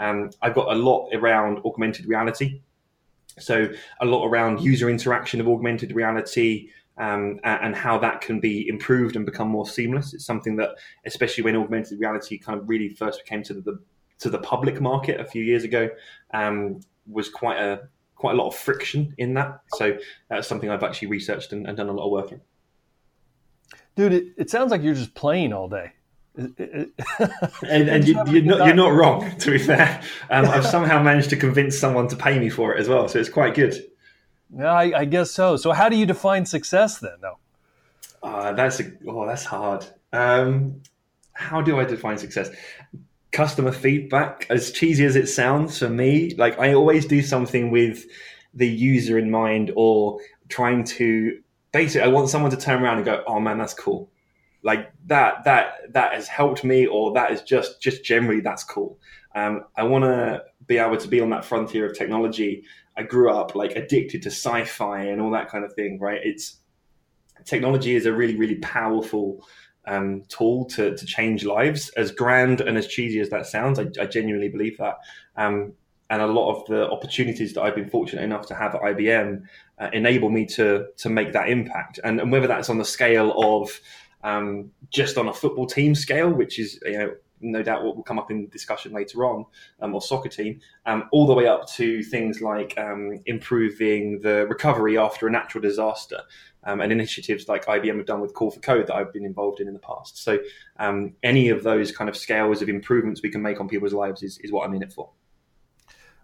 Um, 0.00 0.30
I've 0.40 0.54
got 0.54 0.72
a 0.72 0.78
lot 0.78 1.10
around 1.12 1.58
augmented 1.64 2.06
reality. 2.06 2.60
So 3.40 3.68
a 4.00 4.06
lot 4.06 4.26
around 4.26 4.60
user 4.60 4.88
interaction 4.90 5.40
of 5.40 5.48
augmented 5.48 5.92
reality. 5.92 6.70
Um, 7.00 7.38
and 7.44 7.76
how 7.76 7.96
that 7.98 8.20
can 8.22 8.40
be 8.40 8.68
improved 8.68 9.14
and 9.14 9.24
become 9.24 9.46
more 9.46 9.68
seamless. 9.68 10.14
It's 10.14 10.24
something 10.24 10.56
that, 10.56 10.70
especially 11.06 11.44
when 11.44 11.54
augmented 11.54 12.00
reality 12.00 12.38
kind 12.38 12.58
of 12.58 12.68
really 12.68 12.88
first 12.88 13.24
came 13.24 13.44
to 13.44 13.54
the 13.54 13.78
to 14.18 14.28
the 14.28 14.40
public 14.40 14.80
market 14.80 15.20
a 15.20 15.24
few 15.24 15.44
years 15.44 15.62
ago, 15.62 15.90
um, 16.34 16.80
was 17.06 17.28
quite 17.28 17.60
a 17.60 17.88
quite 18.16 18.32
a 18.32 18.36
lot 18.36 18.48
of 18.48 18.56
friction 18.56 19.14
in 19.16 19.34
that. 19.34 19.60
So 19.74 19.96
that's 20.28 20.48
something 20.48 20.70
I've 20.70 20.82
actually 20.82 21.06
researched 21.06 21.52
and, 21.52 21.68
and 21.68 21.76
done 21.76 21.88
a 21.88 21.92
lot 21.92 22.06
of 22.06 22.10
work 22.10 22.32
in. 22.32 22.40
Dude, 23.94 24.12
it, 24.12 24.24
it 24.36 24.50
sounds 24.50 24.72
like 24.72 24.82
you're 24.82 24.94
just 24.94 25.14
playing 25.14 25.52
all 25.52 25.68
day 25.68 25.92
and, 26.38 27.88
and 27.88 28.06
you, 28.06 28.16
are 28.16 28.24
not 28.24 28.66
you're 28.66 28.74
not 28.74 28.92
wrong. 28.92 29.36
To 29.38 29.50
be 29.50 29.58
fair, 29.58 30.00
um, 30.30 30.44
I've 30.44 30.64
somehow 30.64 31.02
managed 31.02 31.30
to 31.30 31.36
convince 31.36 31.76
someone 31.76 32.06
to 32.08 32.16
pay 32.16 32.38
me 32.38 32.48
for 32.48 32.74
it 32.74 32.80
as 32.80 32.88
well, 32.88 33.08
so 33.08 33.18
it's 33.18 33.28
quite 33.28 33.54
good. 33.54 33.74
Yeah, 34.56 34.72
I, 34.72 35.00
I 35.00 35.04
guess 35.04 35.32
so. 35.32 35.56
So, 35.56 35.72
how 35.72 35.88
do 35.88 35.96
you 35.96 36.06
define 36.06 36.46
success 36.46 36.98
then? 36.98 37.16
Though, 37.20 37.38
uh, 38.22 38.52
that's 38.52 38.78
a, 38.78 38.92
oh, 39.08 39.26
that's 39.26 39.44
hard. 39.44 39.84
Um, 40.12 40.80
how 41.32 41.60
do 41.60 41.80
I 41.80 41.84
define 41.84 42.18
success? 42.18 42.50
Customer 43.32 43.72
feedback, 43.72 44.46
as 44.48 44.70
cheesy 44.70 45.04
as 45.04 45.16
it 45.16 45.26
sounds 45.26 45.80
for 45.80 45.88
me, 45.88 46.36
like 46.36 46.56
I 46.60 46.72
always 46.72 47.04
do 47.04 47.20
something 47.20 47.72
with 47.72 48.04
the 48.54 48.68
user 48.68 49.18
in 49.18 49.28
mind, 49.28 49.72
or 49.74 50.20
trying 50.48 50.84
to 50.84 51.40
basically, 51.72 52.08
I 52.08 52.12
want 52.12 52.28
someone 52.28 52.52
to 52.52 52.56
turn 52.56 52.80
around 52.80 52.98
and 52.98 53.04
go, 53.04 53.24
"Oh 53.26 53.40
man, 53.40 53.58
that's 53.58 53.74
cool." 53.74 54.08
Like 54.62 54.92
that 55.06 55.44
that 55.44 55.92
that 55.92 56.12
has 56.12 56.28
helped 56.28 56.64
me 56.64 56.86
or 56.86 57.12
that 57.12 57.30
is 57.30 57.42
just 57.42 57.80
just 57.80 58.04
generally 58.04 58.40
that's 58.40 58.64
cool 58.64 58.98
um, 59.34 59.64
i 59.76 59.82
want 59.82 60.04
to 60.04 60.42
be 60.66 60.78
able 60.78 60.96
to 60.96 61.08
be 61.08 61.20
on 61.20 61.30
that 61.30 61.44
frontier 61.44 61.86
of 61.86 61.96
technology 61.96 62.64
I 62.98 63.04
grew 63.04 63.30
up 63.30 63.54
like 63.54 63.76
addicted 63.76 64.22
to 64.22 64.28
sci-fi 64.30 65.02
and 65.04 65.22
all 65.22 65.30
that 65.30 65.48
kind 65.48 65.64
of 65.64 65.72
thing, 65.72 66.00
right? 66.00 66.20
It's 66.22 66.56
technology 67.44 67.94
is 67.94 68.06
a 68.06 68.12
really, 68.12 68.36
really 68.36 68.56
powerful 68.56 69.46
um, 69.86 70.24
tool 70.28 70.64
to, 70.66 70.96
to 70.96 71.06
change 71.06 71.44
lives. 71.44 71.90
As 71.90 72.10
grand 72.10 72.60
and 72.60 72.76
as 72.76 72.88
cheesy 72.88 73.20
as 73.20 73.30
that 73.30 73.46
sounds, 73.46 73.78
I, 73.78 73.86
I 74.00 74.06
genuinely 74.06 74.48
believe 74.48 74.76
that. 74.78 74.96
Um, 75.36 75.74
and 76.10 76.20
a 76.20 76.26
lot 76.26 76.56
of 76.56 76.66
the 76.66 76.90
opportunities 76.90 77.52
that 77.52 77.62
I've 77.62 77.76
been 77.76 77.88
fortunate 77.88 78.22
enough 78.22 78.46
to 78.48 78.54
have 78.54 78.74
at 78.74 78.80
IBM 78.80 79.42
uh, 79.78 79.90
enable 79.92 80.30
me 80.30 80.44
to 80.46 80.86
to 80.96 81.08
make 81.08 81.32
that 81.34 81.48
impact. 81.48 82.00
And, 82.02 82.20
and 82.20 82.32
whether 82.32 82.48
that's 82.48 82.68
on 82.68 82.78
the 82.78 82.84
scale 82.84 83.32
of 83.36 83.78
um, 84.24 84.70
just 84.90 85.16
on 85.18 85.28
a 85.28 85.32
football 85.32 85.66
team 85.66 85.94
scale, 85.94 86.30
which 86.30 86.58
is 86.58 86.80
you 86.84 86.98
know 86.98 87.14
no 87.40 87.62
doubt 87.62 87.84
what 87.84 87.96
will 87.96 88.02
come 88.02 88.18
up 88.18 88.30
in 88.30 88.48
discussion 88.48 88.92
later 88.92 89.24
on, 89.24 89.44
um, 89.80 89.94
or 89.94 90.02
soccer 90.02 90.28
team, 90.28 90.60
um, 90.86 91.08
all 91.12 91.26
the 91.26 91.34
way 91.34 91.46
up 91.46 91.68
to 91.68 92.02
things 92.02 92.40
like 92.40 92.76
um, 92.78 93.20
improving 93.26 94.20
the 94.20 94.46
recovery 94.48 94.98
after 94.98 95.26
a 95.26 95.30
natural 95.30 95.62
disaster, 95.62 96.20
um, 96.64 96.80
and 96.80 96.92
initiatives 96.92 97.48
like 97.48 97.66
IBM 97.66 97.96
have 97.96 98.06
done 98.06 98.20
with 98.20 98.34
Call 98.34 98.50
for 98.50 98.60
Code 98.60 98.86
that 98.86 98.94
I've 98.94 99.12
been 99.12 99.24
involved 99.24 99.60
in 99.60 99.68
in 99.68 99.74
the 99.74 99.80
past. 99.80 100.22
So 100.22 100.38
um, 100.78 101.14
any 101.22 101.48
of 101.48 101.62
those 101.62 101.92
kind 101.92 102.08
of 102.10 102.16
scales 102.16 102.62
of 102.62 102.68
improvements 102.68 103.22
we 103.22 103.30
can 103.30 103.42
make 103.42 103.60
on 103.60 103.68
people's 103.68 103.92
lives 103.92 104.22
is, 104.22 104.38
is 104.38 104.52
what 104.52 104.66
I'm 104.66 104.74
in 104.74 104.82
it 104.82 104.92
for. 104.92 105.10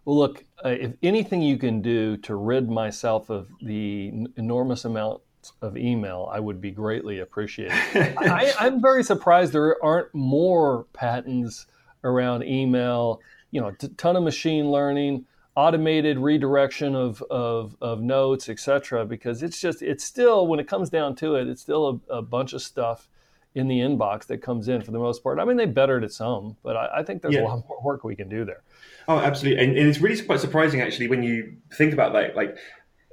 Well, 0.05 0.19
look, 0.19 0.45
uh, 0.63 0.69
if 0.69 0.93
anything 1.03 1.41
you 1.41 1.57
can 1.57 1.81
do 1.81 2.19
to 2.19 2.37
rid 2.37 2.69
myself 2.69 3.31
of 3.31 3.49
the 3.63 4.13
enormous 4.37 4.85
amount 4.85 5.23
of 5.63 5.77
email, 5.77 6.29
I 6.33 6.41
would 6.41 6.61
be 6.61 6.71
greatly 6.71 7.21
appreciated. 7.21 7.73
I, 8.19 8.55
am 8.61 8.81
very 8.81 9.03
surprised 9.03 9.53
there 9.53 9.83
aren't 9.85 10.15
more 10.15 10.87
patents 10.93 11.67
around 12.03 12.45
email. 12.45 13.21
You 13.51 13.61
know, 13.61 13.69
a 13.69 13.73
ton 13.73 14.17
of 14.17 14.23
machine 14.23 14.71
learning, 14.71 15.27
automated 15.55 16.19
redirection 16.19 16.95
of 16.95 17.23
of, 17.23 17.77
of 17.81 18.01
notes, 18.01 18.49
etc. 18.49 19.05
Because 19.05 19.43
it's 19.43 19.61
just 19.61 19.83
it's 19.83 20.05
still 20.05 20.47
when 20.47 20.61
it 20.61 20.69
comes 20.69 20.91
down 20.91 21.15
to 21.17 21.37
it, 21.37 21.49
it's 21.49 21.63
still 21.63 22.01
a, 22.09 22.17
a, 22.17 22.23
bunch 22.23 22.53
of 22.53 22.63
stuff 22.63 23.09
in 23.55 23.69
the 23.69 23.79
inbox 23.79 24.27
that 24.27 24.39
comes 24.39 24.69
in 24.69 24.83
for 24.83 24.91
the 24.91 24.99
most 24.99 25.23
part. 25.23 25.39
I 25.39 25.45
mean, 25.45 25.57
they 25.57 25.67
bettered 25.67 26.03
it 26.03 26.13
some, 26.13 26.57
but 26.63 26.77
I, 26.77 26.89
I 26.97 27.03
think 27.05 27.23
there's 27.23 27.35
yeah. 27.35 27.43
a 27.43 27.45
lot 27.45 27.69
more 27.69 27.81
work 27.83 28.03
we 28.03 28.17
can 28.17 28.29
do 28.29 28.45
there. 28.45 28.63
Oh, 29.07 29.19
absolutely, 29.19 29.63
and, 29.63 29.77
and 29.77 29.89
it's 29.89 30.01
really 30.01 30.21
quite 30.23 30.41
surprising 30.41 30.81
actually 30.81 31.09
when 31.09 31.23
you 31.23 31.57
think 31.73 31.93
about 31.93 32.13
that. 32.15 32.35
Like 32.35 32.57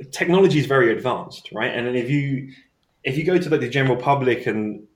technology 0.05 0.59
is 0.59 0.65
very 0.65 0.91
advanced, 0.91 1.49
right? 1.51 1.73
And 1.73 1.95
if 1.95 2.09
you 2.09 2.51
if 3.03 3.17
you 3.17 3.23
go 3.23 3.37
to 3.37 3.49
like 3.49 3.61
the 3.61 3.69
general 3.69 3.95
public 3.95 4.45
and 4.47 4.87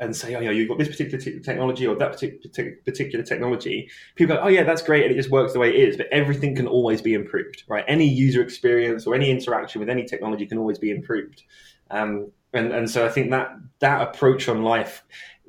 and 0.00 0.16
say, 0.16 0.34
oh, 0.34 0.40
know, 0.40 0.50
you've 0.50 0.68
got 0.68 0.78
this 0.78 0.88
particular 0.88 1.18
t- 1.22 1.40
technology 1.40 1.86
or 1.86 1.94
that 1.94 2.12
particular 2.12 2.76
particular 2.86 3.22
technology, 3.22 3.90
people 4.14 4.34
go, 4.34 4.42
oh 4.42 4.48
yeah, 4.48 4.62
that's 4.62 4.82
great, 4.82 5.04
and 5.04 5.12
it 5.12 5.16
just 5.16 5.30
works 5.30 5.52
the 5.52 5.58
way 5.58 5.68
it 5.68 5.76
is. 5.76 5.96
But 5.96 6.06
everything 6.10 6.56
can 6.56 6.66
always 6.66 7.02
be 7.02 7.12
improved, 7.12 7.64
right? 7.68 7.84
Any 7.86 8.06
user 8.06 8.42
experience 8.42 9.06
or 9.06 9.14
any 9.14 9.30
interaction 9.30 9.78
with 9.78 9.90
any 9.90 10.04
technology 10.04 10.46
can 10.46 10.58
always 10.58 10.78
be 10.78 10.90
improved. 10.90 11.42
Um, 11.90 12.32
and 12.52 12.72
and 12.72 12.90
so 12.90 13.04
I 13.04 13.10
think 13.10 13.30
that 13.30 13.50
that 13.80 14.00
approach 14.00 14.48
on 14.48 14.62
life, 14.62 15.04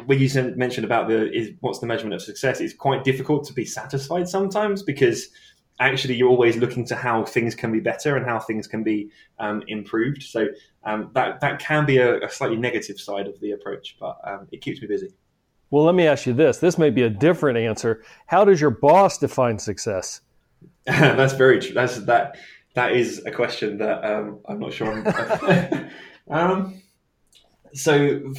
when 0.06 0.20
you 0.20 0.30
mentioned 0.56 0.86
about 0.86 1.08
the 1.08 1.32
is 1.32 1.52
what's 1.62 1.80
the 1.80 1.88
measurement 1.88 2.16
of 2.16 2.22
success, 2.22 2.60
it's 2.60 2.74
quite 2.74 3.04
difficult 3.04 3.46
to 3.46 3.54
be 3.54 3.66
satisfied 3.66 4.28
sometimes 4.28 4.84
because 4.84 5.30
actually 5.82 6.16
you're 6.16 6.30
always 6.30 6.58
looking 6.58 6.86
to 6.86 6.96
how 6.96 7.26
things 7.26 7.56
can 7.56 7.72
be 7.72 7.80
better 7.80 8.16
and 8.16 8.26
how 8.26 8.40
things 8.40 8.68
can 8.68 8.84
be 8.84 9.10
um, 9.40 9.64
improved. 9.68 10.24
So 10.24 10.48
um, 10.84 11.10
that 11.14 11.42
that 11.42 11.60
can 11.60 11.86
be 11.86 11.98
a, 11.98 12.24
a, 12.24 12.30
slightly 12.30 12.58
negative 12.58 13.00
side 13.00 13.28
of 13.28 13.40
the 13.40 13.52
approach, 13.52 13.98
but 14.00 14.18
um, 14.24 14.48
it 14.52 14.62
keeps 14.62 14.82
me 14.82 14.88
busy. 14.88 15.14
Well, 15.70 15.84
let 15.84 15.96
me 15.96 16.06
ask 16.06 16.26
you 16.26 16.34
this. 16.34 16.58
This 16.58 16.78
may 16.78 16.90
be 16.90 17.04
a 17.04 17.10
different 17.10 17.58
answer. 17.58 18.04
How 18.28 18.44
does 18.44 18.60
your 18.60 18.72
boss 18.72 19.18
define 19.18 19.58
success? 19.58 20.22
that's 20.86 21.34
very 21.34 21.60
true. 21.60 21.74
That's 21.74 21.98
that. 22.06 22.38
That 22.74 22.94
is 22.94 23.22
a 23.26 23.32
question 23.32 23.78
that 23.80 24.04
um, 24.06 24.40
I'm 24.48 24.60
not 24.60 24.74
sure. 24.74 25.04
Um, 26.30 26.82
so, 27.74 28.34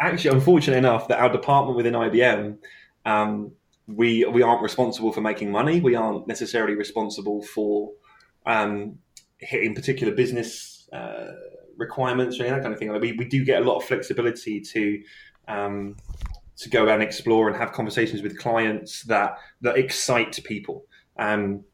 actually, 0.00 0.34
unfortunate 0.34 0.76
enough 0.76 1.08
that 1.08 1.18
our 1.18 1.30
department 1.30 1.76
within 1.76 1.94
IBM 1.94 2.58
um, 3.06 3.52
we 3.88 4.24
we 4.26 4.42
aren't 4.42 4.62
responsible 4.62 5.12
for 5.12 5.20
making 5.20 5.50
money. 5.50 5.80
We 5.80 5.94
aren't 5.94 6.28
necessarily 6.28 6.74
responsible 6.74 7.42
for 7.42 7.92
um, 8.46 8.98
hitting 9.38 9.74
particular 9.74 10.14
business 10.14 10.88
uh, 10.92 11.32
requirements 11.76 12.38
or 12.38 12.44
any 12.44 12.50
that 12.50 12.62
kind 12.62 12.72
of 12.72 12.78
thing. 12.78 12.92
we, 13.00 13.12
we 13.12 13.24
do 13.24 13.44
get 13.44 13.62
a 13.62 13.64
lot 13.64 13.78
of 13.78 13.84
flexibility 13.84 14.60
to 14.60 15.02
um, 15.48 15.96
to 16.58 16.68
go 16.68 16.88
and 16.88 17.02
explore 17.02 17.48
and 17.48 17.56
have 17.56 17.72
conversations 17.72 18.20
with 18.20 18.38
clients 18.38 19.02
that 19.04 19.38
that 19.62 19.78
excite 19.78 20.38
people. 20.44 20.84
Um, 21.18 21.64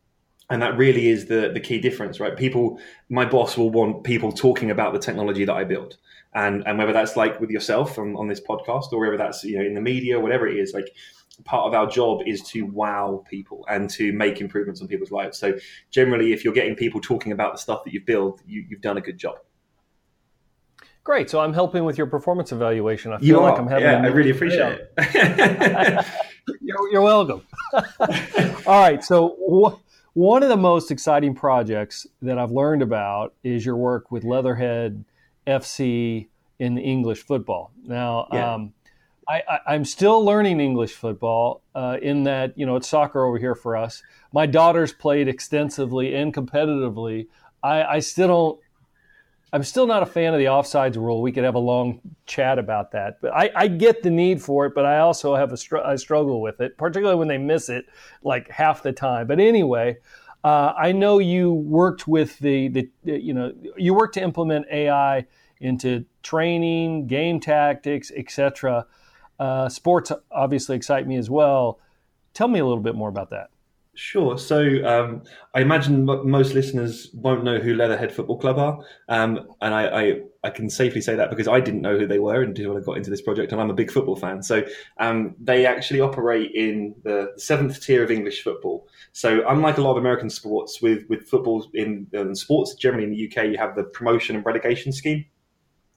and 0.50 0.61
that 0.61 0.76
really 0.76 1.09
is 1.09 1.26
the 1.26 1.50
the 1.52 1.61
key 1.61 1.80
difference, 1.80 2.21
right? 2.21 2.37
People, 2.37 2.78
my 3.09 3.25
boss 3.25 3.56
will 3.56 3.71
want 3.71 4.04
people 4.04 4.30
talking 4.30 4.71
about 4.71 4.92
the 4.92 4.99
technology 4.99 5.44
that 5.44 5.54
I 5.54 5.64
build, 5.64 5.97
and 6.35 6.62
and 6.67 6.79
whether 6.79 6.93
that's 6.93 7.17
like 7.17 7.41
with 7.41 7.50
yourself 7.50 7.99
on, 7.99 8.17
on 8.17 8.29
this 8.29 8.41
podcast 8.41 8.93
or 8.93 9.00
whether 9.00 9.17
that's 9.17 9.45
you 9.45 9.59
know 9.59 9.64
in 9.64 9.75
the 9.75 9.81
media, 9.81 10.19
whatever 10.19 10.47
it 10.47 10.57
is, 10.57 10.73
like 10.73 10.88
part 11.45 11.67
of 11.67 11.75
our 11.75 11.88
job 11.88 12.23
is 12.26 12.43
to 12.43 12.62
wow 12.62 13.25
people 13.29 13.64
and 13.69 13.91
to 13.91 14.12
make 14.12 14.41
improvements 14.41 14.81
on 14.81 14.88
people's 14.88 15.11
lives. 15.11 15.38
So 15.38 15.55
generally, 15.91 16.33
if 16.33 16.45
you're 16.45 16.55
getting 16.55 16.76
people 16.76 17.00
talking 17.00 17.33
about 17.33 17.55
the 17.55 17.59
stuff 17.59 17.85
that 17.85 17.93
you've 17.93 18.07
built, 18.07 18.41
you, 18.47 18.64
have 18.71 18.81
done 18.81 18.97
a 18.99 19.00
good 19.00 19.19
job. 19.19 19.37
Great. 21.03 21.29
So 21.29 21.41
I'm 21.41 21.53
helping 21.53 21.85
with 21.85 21.99
your 21.99 22.07
performance 22.07 22.53
evaluation. 22.53 23.12
I 23.12 23.19
feel 23.19 23.26
you 23.26 23.41
like 23.41 23.59
I'm 23.59 23.67
having. 23.67 23.85
Yeah, 23.85 24.03
I 24.03 24.07
really 24.07 24.31
appreciate 24.31 24.79
it. 24.97 24.97
you're, 26.62 26.93
you're, 26.93 27.03
welcome. 27.03 27.43
All 28.67 28.81
right. 28.81 29.03
So 29.05 29.37
w- 29.47 29.79
one 30.14 30.43
of 30.43 30.49
the 30.49 30.57
most 30.57 30.91
exciting 30.91 31.35
projects 31.35 32.07
that 32.23 32.38
I've 32.38 32.53
learned 32.53 32.81
about 32.81 33.35
is 33.43 33.67
your 33.67 33.76
work 33.76 34.11
with 34.11 34.25
Leatherhead 34.25 35.05
FC 35.47 36.29
in 36.59 36.79
English 36.79 37.25
football. 37.25 37.73
Now. 37.85 38.29
Yeah. 38.33 38.55
Um, 38.55 38.75
I, 39.27 39.61
am 39.75 39.85
still 39.85 40.23
learning 40.23 40.61
English 40.61 40.93
football 40.93 41.63
uh, 41.75 41.97
in 42.03 42.25
that, 42.25 42.57
you 42.59 42.67
know, 42.67 42.77
it's 42.77 42.89
soccer 42.89 43.25
over 43.25 43.39
here 43.39 43.55
for 43.55 43.77
us. 43.77 44.03
My 44.33 44.47
daughter's 44.47 44.93
played 44.93 45.29
extensively 45.29 46.15
and 46.15 46.35
competitively. 46.35 47.29
I, 47.63 47.85
I 47.85 47.99
still 48.01 48.29
don't, 48.29 48.61
I'm 49.53 49.63
still 49.63 49.87
not 49.87 50.03
a 50.03 50.07
fan 50.07 50.35
of 50.35 50.41
the 50.41 50.47
offsides 50.47 50.97
rule. 50.97 51.23
We 51.23 51.31
could 51.31 51.45
have 51.45 51.55
a 51.55 51.61
long 51.61 52.01
chat 52.27 52.59
about 52.59 52.91
that, 52.91 53.21
but 53.23 53.33
I, 53.33 53.51
I 53.55 53.69
get 53.69 54.03
the 54.03 54.11
need 54.11 54.43
for 54.43 54.67
it, 54.67 54.75
but 54.75 54.85
I 54.85 54.99
also 54.99 55.37
have 55.37 55.53
a 55.53 55.57
str- 55.57 55.79
I 55.79 55.95
struggle 55.95 56.43
with 56.43 56.61
it, 56.61 56.77
particularly 56.77 57.17
when 57.17 57.29
they 57.29 57.39
miss 57.39 57.69
it 57.69 57.87
like 58.25 58.51
half 58.51 58.83
the 58.83 58.93
time. 58.93 59.29
But 59.29 59.39
anyway, 59.39 59.99
uh, 60.45 60.75
I 60.77 60.93
know 60.93 61.19
you 61.19 61.53
worked 61.53 62.07
with 62.07 62.39
the, 62.39 62.69
the, 62.69 62.89
you 63.03 63.33
know, 63.33 63.53
you 63.79 63.95
worked 63.95 64.15
to 64.15 64.23
implement 64.23 64.67
AI 64.71 65.27
into 65.59 66.05
training, 66.23 67.07
game 67.07 67.41
tactics, 67.41 68.13
etc. 68.15 68.87
Uh, 69.39 69.69
sports 69.71 70.13
obviously 70.31 70.77
excite 70.77 71.07
me 71.07 71.17
as 71.17 71.31
well. 71.31 71.81
Tell 72.35 72.49
me 72.49 72.59
a 72.59 72.65
little 72.65 72.83
bit 72.83 72.95
more 72.95 73.09
about 73.09 73.31
that. 73.31 73.49
Sure. 73.95 74.37
So 74.37 74.85
um, 74.85 75.23
I 75.55 75.61
imagine 75.61 76.05
most 76.05 76.53
listeners 76.53 77.11
won't 77.15 77.45
know 77.45 77.59
who 77.59 77.75
Leatherhead 77.75 78.13
Football 78.13 78.39
Club 78.39 78.59
are, 78.59 78.85
um, 79.09 79.49
and 79.63 79.73
I, 79.73 79.87
I, 79.87 80.21
I, 80.45 80.51
can 80.51 80.71
safely 80.71 81.01
say 81.01 81.15
that 81.17 81.31
because 81.31 81.49
I 81.49 81.61
didn't 81.61 81.81
know 81.81 81.99
who 81.99 82.07
they 82.07 82.19
were 82.19 82.43
until 82.43 82.77
I 82.77 82.81
got 82.81 82.97
into 82.97 83.11
this 83.11 83.23
project, 83.23 83.53
and 83.53 83.61
I'm 83.61 83.71
a 83.71 83.75
big 83.75 83.91
football 83.91 84.17
fan. 84.17 84.43
So 84.43 84.65
um, 84.99 85.35
they 85.41 85.67
actually 85.67 86.01
operate 86.01 86.53
in 86.55 86.95
the 87.03 87.33
seventh 87.37 87.81
tier 87.83 88.05
of 88.05 88.11
English 88.11 88.43
football. 88.43 88.89
So 89.13 89.47
unlike 89.49 89.79
a 89.79 89.81
lot 89.81 89.93
of 89.93 89.97
American 89.99 90.31
sports, 90.31 90.81
with 90.81 91.05
with 91.09 91.29
football 91.29 91.67
in, 91.75 92.07
in 92.13 92.35
sports 92.35 92.75
generally 92.75 93.05
in 93.05 93.11
the 93.11 93.27
UK, 93.29 93.51
you 93.51 93.59
have 93.59 93.75
the 93.75 93.85
promotion 93.85 94.37
and 94.37 94.45
relegation 94.47 94.93
scheme. 94.93 95.25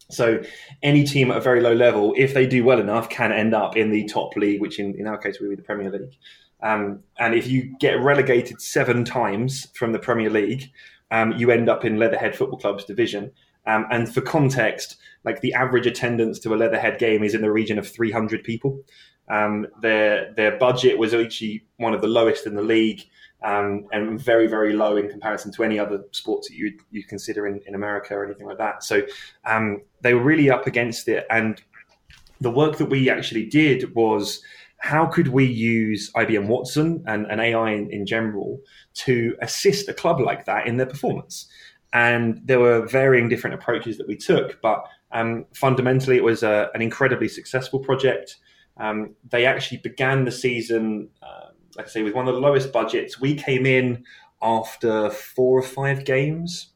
So 0.10 0.42
any 0.84 1.04
team 1.04 1.32
at 1.32 1.38
a 1.38 1.42
very 1.42 1.62
low 1.62 1.74
level, 1.74 2.13
if 2.16 2.34
they 2.34 2.48
do 2.48 2.63
well 2.63 2.80
enough, 2.80 3.10
can 3.10 3.32
end 3.32 3.54
up 3.54 3.75
in 3.75 3.92
the 3.92 4.06
top 4.08 4.36
league, 4.36 4.62
which 4.62 4.80
in, 4.80 4.96
in 4.96 5.06
our 5.06 5.18
case 5.18 5.39
would 5.39 5.50
be 5.50 5.56
the 5.56 5.62
Premier 5.62 5.92
League. 5.92 6.18
Um, 6.63 7.04
and 7.20 7.36
if 7.36 7.48
you 7.48 7.75
get 7.80 8.01
relegated 8.01 8.62
seven 8.62 9.04
times 9.04 9.68
from 9.75 9.92
the 9.92 10.00
Premier 10.00 10.30
League, 10.30 10.72
um, 11.12 11.34
you 11.34 11.51
end 11.51 11.70
up 11.70 11.86
in 11.86 11.98
Leatherhead 11.98 12.36
Football 12.36 12.60
Club's 12.60 12.86
division. 12.86 13.32
Um, 13.67 13.86
and 13.91 14.12
for 14.12 14.21
context, 14.21 14.97
like 15.24 15.41
the 15.41 15.53
average 15.53 15.86
attendance 15.86 16.39
to 16.39 16.53
a 16.53 16.57
Leatherhead 16.57 16.97
game 16.97 17.24
is 17.24 17.36
in 17.36 17.41
the 17.41 17.51
region 17.51 17.77
of 17.77 17.88
300 17.88 18.43
people. 18.43 18.81
Um, 19.29 19.67
their 19.81 20.33
their 20.36 20.57
budget 20.57 20.97
was 20.97 21.13
actually 21.13 21.65
one 21.75 21.93
of 21.93 22.01
the 22.01 22.07
lowest 22.07 22.47
in 22.47 22.55
the 22.55 22.62
league 22.62 23.01
um, 23.43 23.86
and 23.91 24.19
very 24.19 24.47
very 24.47 24.71
low 24.71 24.95
in 24.95 25.09
comparison 25.09 25.51
to 25.51 25.65
any 25.65 25.77
other 25.77 26.05
sports 26.12 26.47
that 26.47 26.55
you 26.55 26.79
you 26.91 27.03
consider 27.03 27.45
in, 27.45 27.59
in 27.67 27.75
America 27.75 28.13
or 28.15 28.25
anything 28.25 28.47
like 28.47 28.57
that. 28.57 28.83
So 28.83 29.01
um, 29.43 29.81
they 30.01 30.13
were 30.13 30.24
really 30.24 30.50
up 30.50 30.65
against 30.65 31.09
it, 31.09 31.25
and 31.29 31.62
the 32.39 32.51
work 32.51 32.77
that 32.77 32.86
we 32.86 33.09
actually 33.09 33.45
did 33.45 33.93
was 33.95 34.41
how 34.79 35.07
could 35.07 35.29
we 35.29 35.45
use 35.45 36.12
IBM 36.13 36.47
Watson 36.47 37.03
and, 37.07 37.25
and 37.25 37.41
AI 37.41 37.71
in, 37.71 37.91
in, 37.91 38.05
general 38.05 38.59
to 38.93 39.36
assist 39.41 39.89
a 39.89 39.93
club 39.93 40.19
like 40.19 40.45
that 40.45 40.67
in 40.67 40.77
their 40.77 40.86
performance? 40.86 41.47
And 41.94 42.41
there 42.44 42.60
were 42.60 42.86
varying 42.86 43.29
different 43.29 43.53
approaches 43.53 43.98
that 43.98 44.08
we 44.08 44.17
took, 44.17 44.62
but 44.62 44.84
um, 45.12 45.46
fundamentally, 45.53 46.17
it 46.17 46.24
was 46.24 46.44
a, 46.44 46.70
an 46.74 46.82
incredibly 46.82 47.29
successful 47.29 47.79
project. 47.79 48.38
Um, 48.77 49.15
they 49.29 49.46
actually 49.46 49.77
began 49.77 50.25
the 50.25 50.32
season. 50.32 51.10
Uh, 51.24 51.48
like 51.77 51.86
I 51.86 51.89
say, 51.89 52.03
with 52.03 52.13
one 52.13 52.27
of 52.27 52.34
the 52.34 52.41
lowest 52.41 52.74
budgets. 52.74 53.22
We 53.22 53.36
came 53.36 53.65
in 53.65 54.03
after 54.41 55.10
four 55.12 55.60
or 55.60 55.63
five 55.63 56.06
games. 56.06 56.74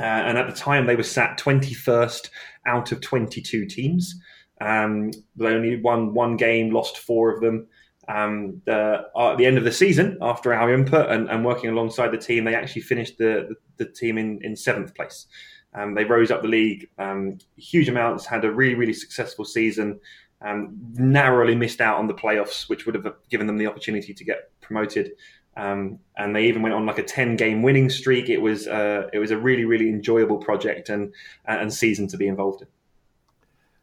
Uh, 0.00 0.04
and 0.04 0.38
at 0.38 0.48
the 0.48 0.54
time, 0.54 0.86
they 0.86 0.96
were 0.96 1.02
sat 1.02 1.38
21st 1.38 2.30
out 2.66 2.92
of 2.92 3.00
22 3.00 3.66
teams. 3.66 4.14
Um, 4.60 5.10
they 5.36 5.46
only 5.46 5.80
won 5.80 6.14
one 6.14 6.36
game, 6.36 6.72
lost 6.72 6.98
four 6.98 7.32
of 7.32 7.40
them. 7.40 7.68
Um, 8.08 8.60
the, 8.66 9.06
uh, 9.16 9.32
at 9.32 9.38
the 9.38 9.46
end 9.46 9.56
of 9.56 9.64
the 9.64 9.72
season, 9.72 10.18
after 10.20 10.52
our 10.52 10.72
input 10.72 11.10
and, 11.10 11.30
and, 11.30 11.44
working 11.44 11.70
alongside 11.70 12.08
the 12.08 12.18
team, 12.18 12.44
they 12.44 12.54
actually 12.54 12.82
finished 12.82 13.16
the, 13.16 13.56
the, 13.78 13.84
the 13.84 13.90
team 13.90 14.18
in, 14.18 14.40
in 14.42 14.56
seventh 14.56 14.94
place. 14.94 15.26
Um, 15.74 15.94
they 15.94 16.04
rose 16.04 16.30
up 16.30 16.42
the 16.42 16.48
league 16.48 16.88
um, 16.98 17.38
huge 17.56 17.88
amounts, 17.88 18.26
had 18.26 18.44
a 18.44 18.52
really, 18.52 18.74
really 18.74 18.92
successful 18.92 19.44
season, 19.44 20.00
um, 20.40 20.76
narrowly 20.92 21.54
missed 21.54 21.80
out 21.80 21.98
on 21.98 22.06
the 22.06 22.14
playoffs, 22.14 22.68
which 22.68 22.86
would 22.86 22.94
have 22.94 23.06
given 23.30 23.46
them 23.46 23.58
the 23.58 23.66
opportunity 23.66 24.14
to 24.14 24.24
get 24.24 24.50
promoted. 24.60 25.12
Um, 25.56 26.00
and 26.16 26.34
they 26.34 26.46
even 26.46 26.62
went 26.62 26.74
on 26.74 26.84
like 26.84 26.98
a 26.98 27.02
10 27.02 27.36
game 27.36 27.62
winning 27.62 27.88
streak. 27.88 28.28
It 28.28 28.38
was, 28.38 28.66
uh, 28.66 29.08
it 29.12 29.18
was 29.18 29.30
a 29.30 29.38
really, 29.38 29.64
really 29.64 29.88
enjoyable 29.88 30.38
project 30.38 30.88
and, 30.88 31.12
and 31.46 31.72
season 31.72 32.08
to 32.08 32.16
be 32.16 32.26
involved 32.26 32.62
in. 32.62 32.68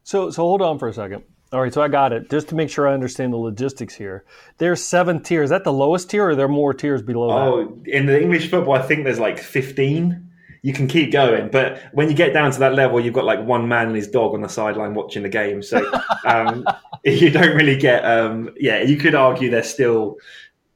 So, 0.03 0.29
so 0.31 0.43
hold 0.43 0.61
on 0.61 0.79
for 0.79 0.87
a 0.87 0.93
second. 0.93 1.23
All 1.53 1.59
right, 1.59 1.73
so 1.73 1.81
I 1.81 1.89
got 1.89 2.13
it. 2.13 2.29
Just 2.29 2.47
to 2.49 2.55
make 2.55 2.69
sure 2.69 2.87
I 2.87 2.93
understand 2.93 3.33
the 3.33 3.37
logistics 3.37 3.93
here, 3.93 4.23
there's 4.57 4.81
seven 4.81 5.21
tiers. 5.21 5.45
Is 5.45 5.49
that 5.49 5.65
the 5.65 5.73
lowest 5.73 6.09
tier, 6.09 6.25
or 6.25 6.29
are 6.29 6.35
there 6.35 6.47
more 6.47 6.73
tiers 6.73 7.01
below 7.01 7.29
oh, 7.29 7.65
that? 7.65 7.87
in 7.87 8.05
the 8.05 8.21
English 8.21 8.49
football, 8.49 8.75
I 8.75 8.81
think 8.81 9.03
there's 9.03 9.19
like 9.19 9.37
15. 9.37 10.29
You 10.61 10.73
can 10.73 10.87
keep 10.87 11.11
going, 11.11 11.49
but 11.49 11.81
when 11.91 12.07
you 12.07 12.15
get 12.15 12.33
down 12.33 12.51
to 12.51 12.59
that 12.59 12.75
level, 12.75 13.01
you've 13.01 13.15
got 13.15 13.25
like 13.25 13.43
one 13.43 13.67
man 13.67 13.87
and 13.87 13.95
his 13.95 14.07
dog 14.07 14.33
on 14.33 14.41
the 14.41 14.47
sideline 14.47 14.93
watching 14.93 15.23
the 15.23 15.29
game. 15.29 15.61
So 15.61 15.91
um, 16.23 16.65
you 17.03 17.31
don't 17.31 17.55
really 17.55 17.77
get. 17.77 18.05
Um, 18.05 18.51
yeah, 18.57 18.81
you 18.81 18.95
could 18.95 19.15
argue 19.15 19.49
there's 19.49 19.69
still 19.69 20.17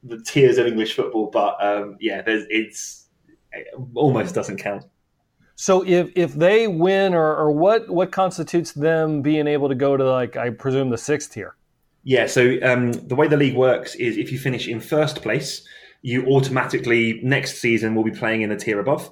the 0.02 0.20
tiers 0.20 0.58
of 0.58 0.66
English 0.66 0.94
football, 0.94 1.30
but 1.30 1.56
um, 1.64 1.96
yeah, 2.00 2.22
it's 2.26 3.06
it 3.52 3.68
almost 3.94 4.34
doesn't 4.34 4.58
count. 4.58 4.84
So 5.56 5.84
if 5.86 6.10
if 6.14 6.34
they 6.34 6.68
win, 6.68 7.14
or, 7.14 7.34
or 7.34 7.50
what 7.50 7.88
what 7.88 8.12
constitutes 8.12 8.72
them 8.72 9.22
being 9.22 9.46
able 9.46 9.68
to 9.68 9.74
go 9.74 9.96
to 9.96 10.04
like 10.04 10.36
I 10.36 10.50
presume 10.50 10.90
the 10.90 10.98
sixth 10.98 11.32
tier? 11.32 11.56
Yeah. 12.04 12.26
So 12.26 12.58
um, 12.62 12.92
the 12.92 13.16
way 13.16 13.26
the 13.26 13.36
league 13.36 13.56
works 13.56 13.94
is 13.94 14.16
if 14.16 14.30
you 14.30 14.38
finish 14.38 14.68
in 14.68 14.80
first 14.80 15.22
place, 15.22 15.66
you 16.02 16.26
automatically 16.26 17.20
next 17.24 17.58
season 17.58 17.94
will 17.94 18.04
be 18.04 18.10
playing 18.12 18.42
in 18.42 18.50
the 18.50 18.56
tier 18.56 18.78
above. 18.78 19.10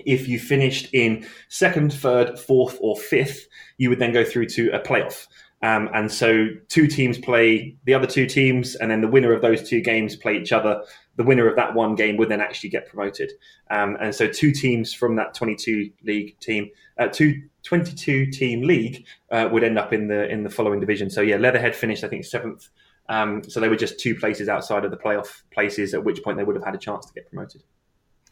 If 0.00 0.28
you 0.28 0.38
finished 0.38 0.90
in 0.92 1.26
second, 1.48 1.92
third, 1.92 2.38
fourth, 2.38 2.78
or 2.80 2.96
fifth, 2.96 3.48
you 3.78 3.88
would 3.88 3.98
then 3.98 4.12
go 4.12 4.24
through 4.24 4.46
to 4.50 4.70
a 4.70 4.78
playoff. 4.78 5.26
Um, 5.62 5.88
and 5.94 6.12
so 6.12 6.48
two 6.68 6.86
teams 6.86 7.18
play 7.18 7.76
the 7.84 7.94
other 7.94 8.06
two 8.06 8.26
teams, 8.26 8.74
and 8.74 8.90
then 8.90 9.00
the 9.00 9.08
winner 9.08 9.32
of 9.32 9.42
those 9.42 9.68
two 9.68 9.80
games 9.80 10.14
play 10.14 10.36
each 10.36 10.52
other. 10.52 10.82
The 11.16 11.24
winner 11.24 11.48
of 11.48 11.56
that 11.56 11.74
one 11.74 11.94
game 11.94 12.16
would 12.18 12.28
then 12.28 12.40
actually 12.40 12.68
get 12.70 12.86
promoted. 12.86 13.32
Um, 13.70 13.96
and 14.00 14.14
so 14.14 14.28
two 14.28 14.52
teams 14.52 14.92
from 14.92 15.16
that 15.16 15.34
22 15.34 15.90
league 16.04 16.38
team, 16.40 16.70
uh, 16.98 17.08
two 17.08 17.42
22 17.62 18.26
team 18.26 18.62
league, 18.62 19.06
uh, 19.30 19.48
would 19.50 19.64
end 19.64 19.78
up 19.78 19.92
in 19.92 20.08
the 20.08 20.28
in 20.28 20.44
the 20.44 20.50
following 20.50 20.78
division. 20.78 21.08
So 21.08 21.22
yeah, 21.22 21.36
Leatherhead 21.36 21.74
finished 21.74 22.04
I 22.04 22.08
think 22.08 22.24
seventh. 22.24 22.68
Um, 23.08 23.42
so 23.48 23.60
they 23.60 23.68
were 23.68 23.76
just 23.76 23.98
two 23.98 24.14
places 24.14 24.48
outside 24.48 24.84
of 24.84 24.90
the 24.90 24.96
playoff 24.96 25.42
places, 25.52 25.94
at 25.94 26.04
which 26.04 26.22
point 26.22 26.36
they 26.36 26.44
would 26.44 26.56
have 26.56 26.64
had 26.64 26.74
a 26.74 26.78
chance 26.78 27.06
to 27.06 27.12
get 27.12 27.30
promoted. 27.30 27.62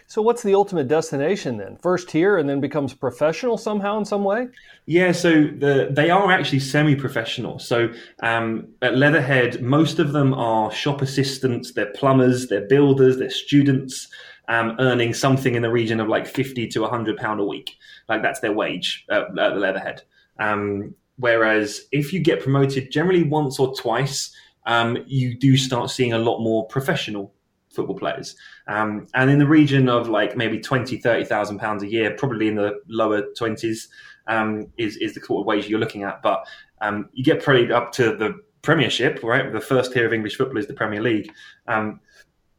So, 0.07 0.23
what's 0.23 0.45
the 0.45 0.55
ultimate 0.55 0.87
destination 0.87 1.57
then? 1.57 1.77
First 1.77 2.11
here, 2.11 2.39
and 2.39 2.49
then 2.49 2.61
becomes 2.61 2.95
professional 2.95 3.59
somehow 3.59 3.99
in 3.99 4.05
some 4.05 4.23
way? 4.23 4.47
Yeah, 4.87 5.13
so 5.13 5.33
the, 5.45 5.89
they 5.91 6.11
are 6.11 6.31
actually 6.31 6.61
semi 6.61 6.95
professional. 6.95 7.59
So, 7.59 7.89
um, 8.23 8.69
at 8.81 8.97
Leatherhead, 8.97 9.61
most 9.63 9.99
of 9.99 10.13
them 10.13 10.33
are 10.35 10.71
shop 10.71 11.03
assistants, 11.03 11.73
they're 11.73 11.93
plumbers, 11.95 12.49
they're 12.49 12.69
builders, 12.69 13.19
they're 13.19 13.29
students. 13.29 14.09
Um, 14.47 14.77
earning 14.79 15.15
something 15.15 15.55
in 15.55 15.63
the 15.63 15.71
region 15.71 16.01
of 16.01 16.09
like 16.09 16.27
50 16.27 16.69
to 16.69 16.83
100 16.83 17.17
pound 17.17 17.41
a 17.41 17.45
week 17.45 17.79
like 18.11 18.21
that's 18.21 18.41
their 18.41 18.53
wage 18.53 19.07
at, 19.11 19.23
at 19.23 19.55
the 19.55 19.59
leatherhead 19.59 20.03
um, 20.39 20.95
whereas 21.17 21.87
if 21.93 22.13
you 22.13 22.21
get 22.21 22.43
promoted 22.43 22.91
generally 22.91 23.23
once 23.23 23.59
or 23.59 23.75
twice 23.75 24.37
um, 24.67 24.99
you 25.07 25.35
do 25.35 25.57
start 25.57 25.89
seeing 25.89 26.13
a 26.13 26.19
lot 26.19 26.41
more 26.41 26.67
professional 26.67 27.34
football 27.75 27.97
players. 27.97 28.37
Um, 28.67 29.07
and 29.15 29.31
in 29.31 29.39
the 29.39 29.47
region 29.47 29.89
of 29.89 30.09
like 30.09 30.37
maybe 30.37 30.59
20, 30.59 30.99
30,000 30.99 31.59
pounds 31.59 31.83
a 31.83 31.91
year, 31.91 32.15
probably 32.17 32.49
in 32.49 32.55
the 32.55 32.81
lower 32.89 33.23
20s, 33.39 33.89
um, 34.27 34.67
is, 34.79 34.97
is 34.99 35.15
the 35.15 35.21
sort 35.21 35.41
of 35.41 35.47
wage 35.47 35.69
you're 35.69 35.81
looking 35.81 36.03
at. 36.03 36.23
But 36.23 36.47
um, 36.81 37.09
you 37.13 37.25
get 37.25 37.43
probably 37.43 37.73
up 37.73 37.93
to 37.93 38.17
the 38.17 38.41
Premiership, 38.63 39.23
right? 39.23 39.53
The 39.53 39.61
first 39.61 39.93
tier 39.93 40.07
of 40.07 40.13
English 40.15 40.37
football 40.37 40.57
is 40.57 40.67
the 40.67 40.75
Premier 40.75 41.03
League. 41.03 41.31
Um, 41.67 42.01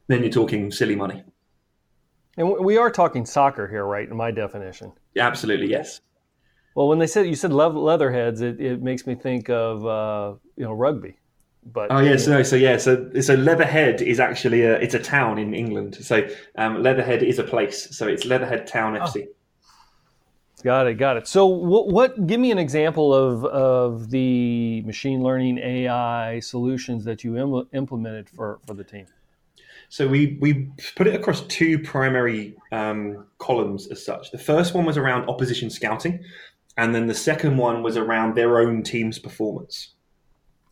then 0.08 0.22
you're 0.22 0.32
talking 0.32 0.72
silly 0.72 0.96
money. 0.96 1.24
And 2.38 2.64
we 2.64 2.78
are 2.78 2.92
talking 2.92 3.26
soccer 3.26 3.68
here, 3.68 3.86
right? 3.86 4.08
In 4.08 4.16
my 4.16 4.30
definition. 4.30 4.92
Yeah, 5.16 5.26
absolutely, 5.26 5.70
yes. 5.72 6.02
Well, 6.76 6.90
when 6.90 7.00
they 7.00 7.08
said 7.08 7.26
you 7.26 7.36
said 7.36 7.54
leatherheads, 7.54 8.42
it, 8.42 8.60
it 8.60 8.84
makes 8.84 9.08
me 9.08 9.16
think 9.16 9.50
of 9.50 9.86
uh, 9.86 10.38
you 10.58 10.66
know 10.66 10.74
rugby. 10.74 11.18
But 11.66 11.92
oh 11.92 12.00
yeah, 12.00 12.18
so 12.18 12.44
so 12.44 12.56
yeah, 12.56 12.78
so 12.78 13.10
so 13.22 13.34
Leatherhead 13.34 14.02
is 14.02 14.20
actually 14.20 14.62
a 14.62 14.76
it's 14.76 14.94
a 14.94 15.00
town 15.00 15.40
in 15.40 15.56
England. 15.56 15.96
So 15.96 16.28
um, 16.58 16.84
Leatherhead 16.84 17.24
is 17.24 17.40
a 17.40 17.44
place. 17.44 17.96
So 17.96 18.08
it's 18.08 18.24
Leatherhead 18.26 18.68
Town 18.68 18.94
FC. 18.94 19.26
Oh. 19.28 19.32
Got 20.64 20.88
it, 20.88 20.96
got 20.96 21.18
it. 21.18 21.28
So 21.28 21.46
what, 21.46 21.90
what? 21.90 22.28
Give 22.28 22.40
me 22.40 22.52
an 22.52 22.60
example 22.60 23.14
of 23.14 23.46
of 23.46 24.12
the 24.12 24.82
machine 24.84 25.24
learning 25.24 25.58
AI 25.58 26.40
solutions 26.40 27.04
that 27.06 27.24
you 27.24 27.38
Im- 27.38 27.68
implemented 27.74 28.30
for 28.30 28.60
for 28.68 28.76
the 28.76 28.84
team. 28.84 29.08
So 29.90 30.08
we 30.08 30.38
we 30.42 30.70
put 30.96 31.08
it 31.08 31.16
across 31.16 31.42
two 31.42 31.80
primary 31.80 32.56
um, 32.72 33.26
columns 33.40 33.88
as 33.88 34.06
such. 34.06 34.32
The 34.32 34.38
first 34.38 34.76
one 34.76 34.86
was 34.86 34.98
around 34.98 35.30
opposition 35.30 35.70
scouting, 35.70 36.24
and 36.78 36.94
then 36.94 37.08
the 37.08 37.16
second 37.16 37.58
one 37.58 37.82
was 37.82 37.98
around 37.98 38.36
their 38.36 38.60
own 38.60 38.84
team's 38.84 39.18
performance. 39.18 39.95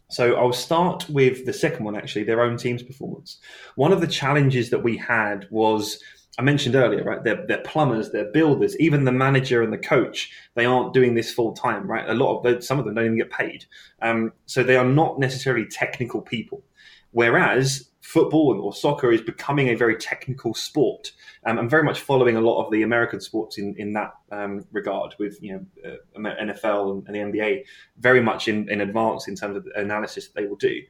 So 0.09 0.35
I'll 0.35 0.53
start 0.53 1.09
with 1.09 1.45
the 1.45 1.53
second 1.53 1.85
one, 1.85 1.95
actually, 1.95 2.23
their 2.23 2.41
own 2.41 2.57
team's 2.57 2.83
performance. 2.83 3.39
One 3.75 3.91
of 3.91 4.01
the 4.01 4.07
challenges 4.07 4.69
that 4.69 4.83
we 4.83 4.97
had 4.97 5.47
was, 5.49 5.99
I 6.37 6.41
mentioned 6.43 6.75
earlier, 6.75 7.03
right? 7.03 7.23
They're, 7.23 7.45
they're 7.47 7.63
plumbers, 7.63 8.11
they're 8.11 8.31
builders, 8.31 8.77
even 8.79 9.05
the 9.05 9.11
manager 9.11 9.63
and 9.63 9.73
the 9.73 9.77
coach, 9.77 10.31
they 10.55 10.65
aren't 10.65 10.93
doing 10.93 11.15
this 11.15 11.33
full 11.33 11.53
time, 11.53 11.89
right? 11.89 12.07
A 12.07 12.13
lot 12.13 12.37
of 12.37 12.43
them, 12.43 12.61
some 12.61 12.79
of 12.79 12.85
them 12.85 12.95
don't 12.95 13.05
even 13.05 13.17
get 13.17 13.31
paid. 13.31 13.65
Um, 14.01 14.33
so 14.45 14.61
they 14.61 14.75
are 14.75 14.85
not 14.85 15.19
necessarily 15.19 15.65
technical 15.65 16.21
people. 16.21 16.63
Whereas 17.11 17.89
football 18.03 18.59
or 18.61 18.73
soccer 18.73 19.13
is 19.13 19.21
becoming 19.21 19.69
a 19.69 19.75
very 19.75 19.95
technical 19.95 20.53
sport. 20.53 21.13
Um, 21.45 21.57
I'm 21.57 21.69
very 21.69 21.83
much 21.83 22.01
following 22.01 22.35
a 22.35 22.41
lot 22.41 22.63
of 22.63 22.71
the 22.71 22.83
American 22.83 23.21
sports 23.21 23.57
in 23.57 23.73
in 23.77 23.93
that 23.93 24.13
um, 24.31 24.65
regard, 24.71 25.15
with 25.17 25.41
you 25.41 25.65
know 25.83 25.91
uh, 26.19 26.35
NFL 26.35 27.05
and, 27.07 27.15
the 27.15 27.39
NBA 27.39 27.63
very 27.97 28.21
much 28.21 28.47
in, 28.47 28.69
in 28.69 28.81
advance 28.81 29.27
in 29.27 29.35
terms 29.35 29.55
of 29.55 29.63
the 29.63 29.79
analysis 29.79 30.27
that 30.27 30.35
they 30.35 30.47
will 30.47 30.57
do. 30.57 30.81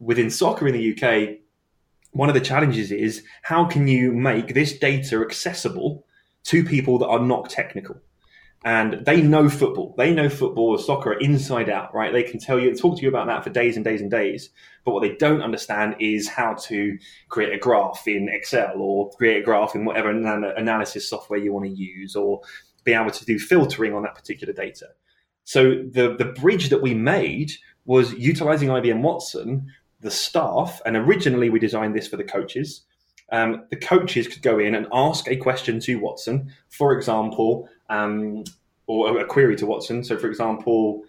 Within 0.00 0.28
soccer 0.28 0.66
in 0.66 0.74
the 0.74 0.92
UK, 0.92 1.38
one 2.10 2.28
of 2.28 2.34
the 2.34 2.40
challenges 2.40 2.90
is 2.90 3.22
how 3.42 3.64
can 3.64 3.86
you 3.86 4.12
make 4.12 4.52
this 4.52 4.78
data 4.78 5.20
accessible 5.20 6.04
to 6.44 6.64
people 6.64 6.98
that 6.98 7.08
are 7.08 7.20
not 7.20 7.50
technical 7.50 7.96
and 8.66 9.06
they 9.06 9.22
know 9.22 9.48
football. 9.48 9.94
They 9.96 10.12
know 10.12 10.28
football 10.28 10.70
or 10.70 10.78
soccer 10.80 11.12
inside 11.12 11.70
out, 11.70 11.94
right? 11.94 12.12
They 12.12 12.24
can 12.24 12.40
tell 12.40 12.58
you 12.58 12.68
and 12.68 12.76
talk 12.76 12.96
to 12.96 13.02
you 13.02 13.08
about 13.08 13.28
that 13.28 13.44
for 13.44 13.50
days 13.50 13.76
and 13.76 13.84
days 13.84 14.00
and 14.00 14.10
days. 14.10 14.50
But 14.84 14.90
what 14.90 15.02
they 15.02 15.14
don't 15.14 15.40
understand 15.40 15.94
is 16.00 16.26
how 16.28 16.54
to 16.62 16.98
create 17.28 17.52
a 17.52 17.58
graph 17.58 18.08
in 18.08 18.28
Excel 18.28 18.74
or 18.78 19.08
create 19.12 19.40
a 19.40 19.44
graph 19.44 19.76
in 19.76 19.84
whatever 19.84 20.10
analysis 20.10 21.08
software 21.08 21.38
you 21.38 21.52
want 21.52 21.66
to 21.66 21.70
use 21.70 22.16
or 22.16 22.40
be 22.82 22.92
able 22.92 23.12
to 23.12 23.24
do 23.24 23.38
filtering 23.38 23.94
on 23.94 24.02
that 24.02 24.16
particular 24.16 24.52
data. 24.52 24.88
So 25.44 25.84
the, 25.88 26.16
the 26.18 26.34
bridge 26.36 26.70
that 26.70 26.82
we 26.82 26.92
made 26.92 27.52
was 27.84 28.14
utilizing 28.14 28.70
IBM 28.70 29.00
Watson, 29.00 29.68
the 30.00 30.10
staff, 30.10 30.82
and 30.84 30.96
originally 30.96 31.50
we 31.50 31.60
designed 31.60 31.94
this 31.94 32.08
for 32.08 32.16
the 32.16 32.24
coaches. 32.24 32.82
Um, 33.30 33.64
the 33.70 33.76
coaches 33.76 34.26
could 34.26 34.42
go 34.42 34.58
in 34.58 34.74
and 34.74 34.88
ask 34.92 35.28
a 35.28 35.36
question 35.36 35.78
to 35.80 36.00
Watson. 36.00 36.52
For 36.68 36.96
example, 36.96 37.68
um, 37.88 38.44
or 38.86 39.18
a 39.20 39.24
query 39.24 39.56
to 39.56 39.66
Watson. 39.66 40.04
So, 40.04 40.16
for 40.16 40.28
example, 40.28 41.02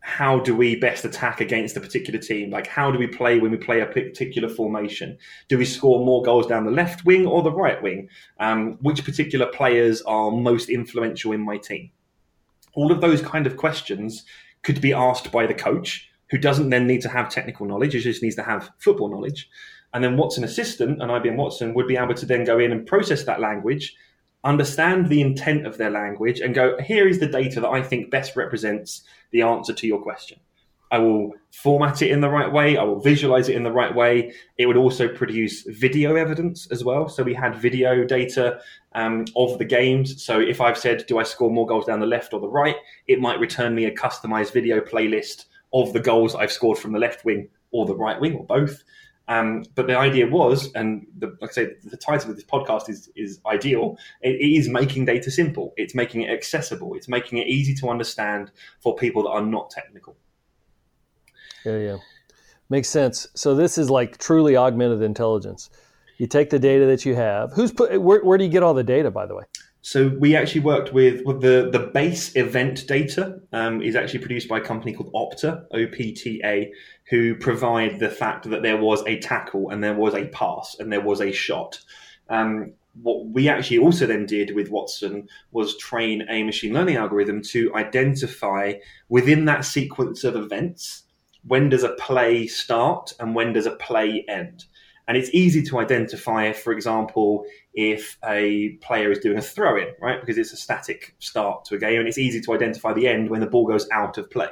how 0.00 0.38
do 0.38 0.54
we 0.54 0.76
best 0.76 1.04
attack 1.06 1.40
against 1.40 1.78
a 1.78 1.80
particular 1.80 2.20
team? 2.20 2.50
Like, 2.50 2.66
how 2.66 2.90
do 2.90 2.98
we 2.98 3.06
play 3.06 3.38
when 3.38 3.50
we 3.50 3.56
play 3.56 3.80
a 3.80 3.86
particular 3.86 4.50
formation? 4.50 5.16
Do 5.48 5.56
we 5.56 5.64
score 5.64 6.04
more 6.04 6.22
goals 6.22 6.46
down 6.46 6.66
the 6.66 6.70
left 6.70 7.06
wing 7.06 7.26
or 7.26 7.42
the 7.42 7.50
right 7.50 7.82
wing? 7.82 8.10
Um, 8.38 8.76
which 8.82 9.02
particular 9.02 9.46
players 9.46 10.02
are 10.02 10.30
most 10.30 10.68
influential 10.68 11.32
in 11.32 11.40
my 11.40 11.56
team? 11.56 11.90
All 12.74 12.92
of 12.92 13.00
those 13.00 13.22
kind 13.22 13.46
of 13.46 13.56
questions 13.56 14.24
could 14.62 14.82
be 14.82 14.92
asked 14.92 15.32
by 15.32 15.46
the 15.46 15.54
coach, 15.54 16.10
who 16.30 16.36
doesn't 16.36 16.68
then 16.68 16.86
need 16.86 17.00
to 17.00 17.08
have 17.08 17.30
technical 17.30 17.64
knowledge, 17.64 17.94
he 17.94 18.00
just 18.00 18.22
needs 18.22 18.36
to 18.36 18.42
have 18.42 18.70
football 18.78 19.10
knowledge. 19.10 19.48
And 19.94 20.04
then 20.04 20.18
Watson 20.18 20.44
assistant 20.44 21.00
and 21.00 21.10
IBM 21.10 21.36
Watson 21.36 21.72
would 21.72 21.86
be 21.86 21.96
able 21.96 22.14
to 22.14 22.26
then 22.26 22.44
go 22.44 22.58
in 22.58 22.72
and 22.72 22.86
process 22.86 23.24
that 23.24 23.40
language 23.40 23.94
understand 24.44 25.08
the 25.08 25.20
intent 25.20 25.66
of 25.66 25.78
their 25.78 25.90
language 25.90 26.40
and 26.40 26.54
go, 26.54 26.78
here 26.80 27.08
is 27.08 27.18
the 27.18 27.26
data 27.26 27.60
that 27.60 27.68
I 27.68 27.82
think 27.82 28.10
best 28.10 28.36
represents 28.36 29.02
the 29.32 29.42
answer 29.42 29.72
to 29.72 29.86
your 29.86 30.02
question. 30.02 30.38
I 30.90 30.98
will 30.98 31.32
format 31.50 32.02
it 32.02 32.10
in 32.12 32.20
the 32.20 32.28
right 32.28 32.52
way. 32.52 32.76
I 32.76 32.84
will 32.84 33.00
visualize 33.00 33.48
it 33.48 33.56
in 33.56 33.64
the 33.64 33.72
right 33.72 33.92
way. 33.92 34.32
It 34.58 34.66
would 34.66 34.76
also 34.76 35.08
produce 35.08 35.62
video 35.62 36.14
evidence 36.14 36.68
as 36.70 36.84
well. 36.84 37.08
So 37.08 37.24
we 37.24 37.34
had 37.34 37.56
video 37.56 38.04
data 38.04 38.60
um, 38.94 39.24
of 39.34 39.58
the 39.58 39.64
games. 39.64 40.22
So 40.22 40.38
if 40.38 40.60
I've 40.60 40.78
said, 40.78 41.04
do 41.08 41.18
I 41.18 41.24
score 41.24 41.50
more 41.50 41.66
goals 41.66 41.86
down 41.86 41.98
the 41.98 42.06
left 42.06 42.32
or 42.32 42.38
the 42.38 42.48
right, 42.48 42.76
it 43.08 43.18
might 43.18 43.40
return 43.40 43.74
me 43.74 43.86
a 43.86 43.94
customized 43.94 44.52
video 44.52 44.78
playlist 44.78 45.46
of 45.72 45.92
the 45.92 46.00
goals 46.00 46.36
I've 46.36 46.52
scored 46.52 46.78
from 46.78 46.92
the 46.92 47.00
left 47.00 47.24
wing 47.24 47.48
or 47.72 47.86
the 47.86 47.96
right 47.96 48.20
wing 48.20 48.36
or 48.36 48.44
both. 48.44 48.84
Um, 49.26 49.64
but 49.74 49.86
the 49.86 49.96
idea 49.96 50.26
was, 50.26 50.70
and 50.74 51.06
the, 51.18 51.36
like 51.40 51.50
I 51.50 51.54
say, 51.54 51.68
the 51.82 51.96
title 51.96 52.30
of 52.30 52.36
this 52.36 52.44
podcast 52.44 52.90
is 52.90 53.08
is 53.16 53.40
ideal. 53.46 53.96
It 54.20 54.36
is 54.36 54.68
making 54.68 55.06
data 55.06 55.30
simple. 55.30 55.72
It's 55.76 55.94
making 55.94 56.22
it 56.22 56.30
accessible. 56.30 56.94
It's 56.94 57.08
making 57.08 57.38
it 57.38 57.46
easy 57.46 57.74
to 57.76 57.88
understand 57.88 58.50
for 58.80 58.94
people 58.94 59.22
that 59.22 59.30
are 59.30 59.42
not 59.42 59.70
technical. 59.70 60.16
Yeah, 61.64 61.78
yeah, 61.78 61.96
makes 62.68 62.88
sense. 62.88 63.26
So 63.34 63.54
this 63.54 63.78
is 63.78 63.88
like 63.88 64.18
truly 64.18 64.56
augmented 64.56 65.00
intelligence. 65.00 65.70
You 66.18 66.26
take 66.26 66.50
the 66.50 66.58
data 66.58 66.86
that 66.86 67.04
you 67.04 67.14
have. 67.14 67.52
Who's 67.54 67.72
put? 67.72 67.98
Where, 68.00 68.22
where 68.22 68.36
do 68.36 68.44
you 68.44 68.50
get 68.50 68.62
all 68.62 68.74
the 68.74 68.84
data, 68.84 69.10
by 69.10 69.26
the 69.26 69.34
way? 69.34 69.44
So 69.86 70.08
we 70.18 70.34
actually 70.34 70.62
worked 70.62 70.94
with, 70.94 71.26
with 71.26 71.42
the 71.42 71.68
the 71.70 71.90
base 71.92 72.34
event 72.36 72.86
data 72.86 73.38
um, 73.52 73.82
is 73.82 73.94
actually 73.94 74.20
produced 74.20 74.48
by 74.48 74.56
a 74.56 74.60
company 74.62 74.94
called 74.94 75.12
Opta 75.12 75.66
OPTA, 75.74 76.70
who 77.10 77.34
provide 77.34 77.98
the 77.98 78.10
fact 78.10 78.48
that 78.48 78.62
there 78.62 78.78
was 78.78 79.02
a 79.06 79.18
tackle 79.20 79.70
and 79.70 79.82
there 79.82 79.94
was 79.94 80.14
a 80.14 80.26
pass 80.28 80.76
and 80.78 80.92
there 80.92 81.00
was 81.00 81.20
a 81.20 81.32
shot. 81.32 81.78
Um, 82.28 82.72
what 83.02 83.26
we 83.26 83.48
actually 83.48 83.78
also 83.78 84.06
then 84.06 84.24
did 84.24 84.54
with 84.54 84.70
Watson 84.70 85.28
was 85.50 85.76
train 85.78 86.24
a 86.30 86.44
machine 86.44 86.72
learning 86.72 86.96
algorithm 86.96 87.42
to 87.42 87.74
identify 87.74 88.74
within 89.08 89.44
that 89.46 89.64
sequence 89.64 90.24
of 90.24 90.36
events 90.36 91.02
when 91.46 91.68
does 91.68 91.82
a 91.82 91.92
play 91.94 92.46
start 92.46 93.12
and 93.20 93.34
when 93.34 93.52
does 93.52 93.66
a 93.66 93.76
play 93.76 94.24
end. 94.28 94.64
And 95.06 95.18
it's 95.18 95.28
easy 95.34 95.62
to 95.64 95.80
identify, 95.80 96.52
for 96.52 96.72
example, 96.72 97.44
if 97.74 98.16
a 98.24 98.78
player 98.80 99.12
is 99.12 99.18
doing 99.18 99.36
a 99.36 99.42
throw 99.42 99.76
in, 99.76 99.88
right? 100.00 100.18
Because 100.18 100.38
it's 100.38 100.54
a 100.54 100.56
static 100.56 101.14
start 101.18 101.66
to 101.66 101.74
a 101.74 101.78
game, 101.78 101.98
and 101.98 102.08
it's 102.08 102.16
easy 102.16 102.40
to 102.40 102.54
identify 102.54 102.94
the 102.94 103.06
end 103.06 103.28
when 103.28 103.40
the 103.40 103.46
ball 103.46 103.66
goes 103.66 103.86
out 103.92 104.16
of 104.16 104.30
play. 104.30 104.48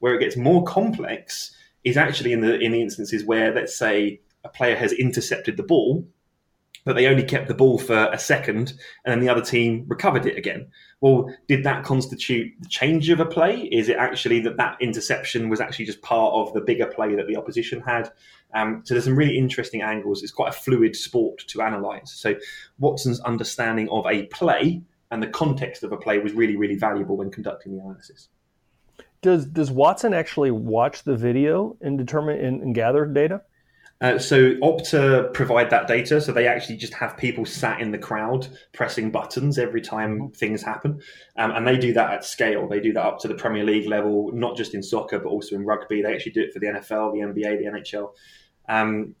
Where 0.00 0.14
it 0.14 0.20
gets 0.20 0.36
more 0.36 0.64
complex 0.64 1.55
is 1.86 1.96
actually 1.96 2.32
in 2.32 2.40
the 2.40 2.58
in 2.58 2.72
the 2.72 2.82
instances 2.82 3.24
where, 3.24 3.54
let's 3.54 3.74
say, 3.74 4.20
a 4.44 4.48
player 4.48 4.76
has 4.76 4.92
intercepted 4.92 5.56
the 5.56 5.62
ball, 5.62 6.04
but 6.84 6.96
they 6.96 7.06
only 7.06 7.22
kept 7.22 7.46
the 7.46 7.54
ball 7.54 7.78
for 7.78 8.10
a 8.12 8.18
second, 8.18 8.74
and 9.04 9.12
then 9.12 9.20
the 9.20 9.28
other 9.28 9.40
team 9.40 9.84
recovered 9.86 10.26
it 10.26 10.36
again. 10.36 10.68
Well, 11.00 11.32
did 11.46 11.62
that 11.62 11.84
constitute 11.84 12.52
the 12.60 12.68
change 12.68 13.08
of 13.08 13.20
a 13.20 13.24
play? 13.24 13.68
Is 13.70 13.88
it 13.88 13.96
actually 13.96 14.40
that 14.40 14.56
that 14.56 14.76
interception 14.80 15.48
was 15.48 15.60
actually 15.60 15.84
just 15.84 16.02
part 16.02 16.34
of 16.34 16.52
the 16.54 16.60
bigger 16.60 16.86
play 16.86 17.14
that 17.14 17.28
the 17.28 17.36
opposition 17.36 17.80
had? 17.80 18.10
Um, 18.52 18.82
so 18.84 18.94
there's 18.94 19.04
some 19.04 19.16
really 19.16 19.38
interesting 19.38 19.82
angles. 19.82 20.22
It's 20.22 20.32
quite 20.32 20.48
a 20.48 20.58
fluid 20.58 20.96
sport 20.96 21.38
to 21.48 21.62
analyze. 21.62 22.10
So 22.10 22.34
Watson's 22.78 23.20
understanding 23.20 23.88
of 23.90 24.06
a 24.06 24.26
play 24.26 24.82
and 25.12 25.22
the 25.22 25.28
context 25.28 25.84
of 25.84 25.92
a 25.92 25.96
play 25.96 26.18
was 26.18 26.32
really, 26.32 26.56
really 26.56 26.76
valuable 26.76 27.16
when 27.16 27.30
conducting 27.30 27.76
the 27.76 27.82
analysis. 27.82 28.28
Does 29.22 29.46
does 29.46 29.70
Watson 29.70 30.14
actually 30.14 30.50
watch 30.50 31.02
the 31.02 31.16
video 31.16 31.76
and 31.80 31.98
determine 31.98 32.38
and, 32.44 32.62
and 32.62 32.74
gather 32.74 33.06
data? 33.06 33.42
Uh, 34.02 34.18
so 34.18 34.54
Opta 34.56 35.32
provide 35.32 35.70
that 35.70 35.86
data, 35.86 36.20
so 36.20 36.30
they 36.30 36.46
actually 36.46 36.76
just 36.76 36.92
have 36.92 37.16
people 37.16 37.46
sat 37.46 37.80
in 37.80 37.92
the 37.92 37.98
crowd 37.98 38.46
pressing 38.74 39.10
buttons 39.10 39.58
every 39.58 39.80
time 39.80 40.18
mm-hmm. 40.18 40.32
things 40.34 40.62
happen, 40.62 41.00
um, 41.36 41.50
and 41.52 41.66
they 41.66 41.78
do 41.78 41.94
that 41.94 42.12
at 42.12 42.24
scale. 42.24 42.68
They 42.68 42.80
do 42.80 42.92
that 42.92 43.02
up 43.02 43.20
to 43.20 43.28
the 43.28 43.34
Premier 43.34 43.64
League 43.64 43.88
level, 43.88 44.30
not 44.34 44.54
just 44.54 44.74
in 44.74 44.82
soccer 44.82 45.18
but 45.18 45.30
also 45.30 45.56
in 45.56 45.64
rugby. 45.64 46.02
They 46.02 46.12
actually 46.12 46.32
do 46.32 46.42
it 46.42 46.52
for 46.52 46.58
the 46.58 46.66
NFL, 46.66 47.14
the 47.14 47.20
NBA, 47.20 47.58
the 47.58 47.80
NHL. 47.80 48.10
Um, 48.68 49.14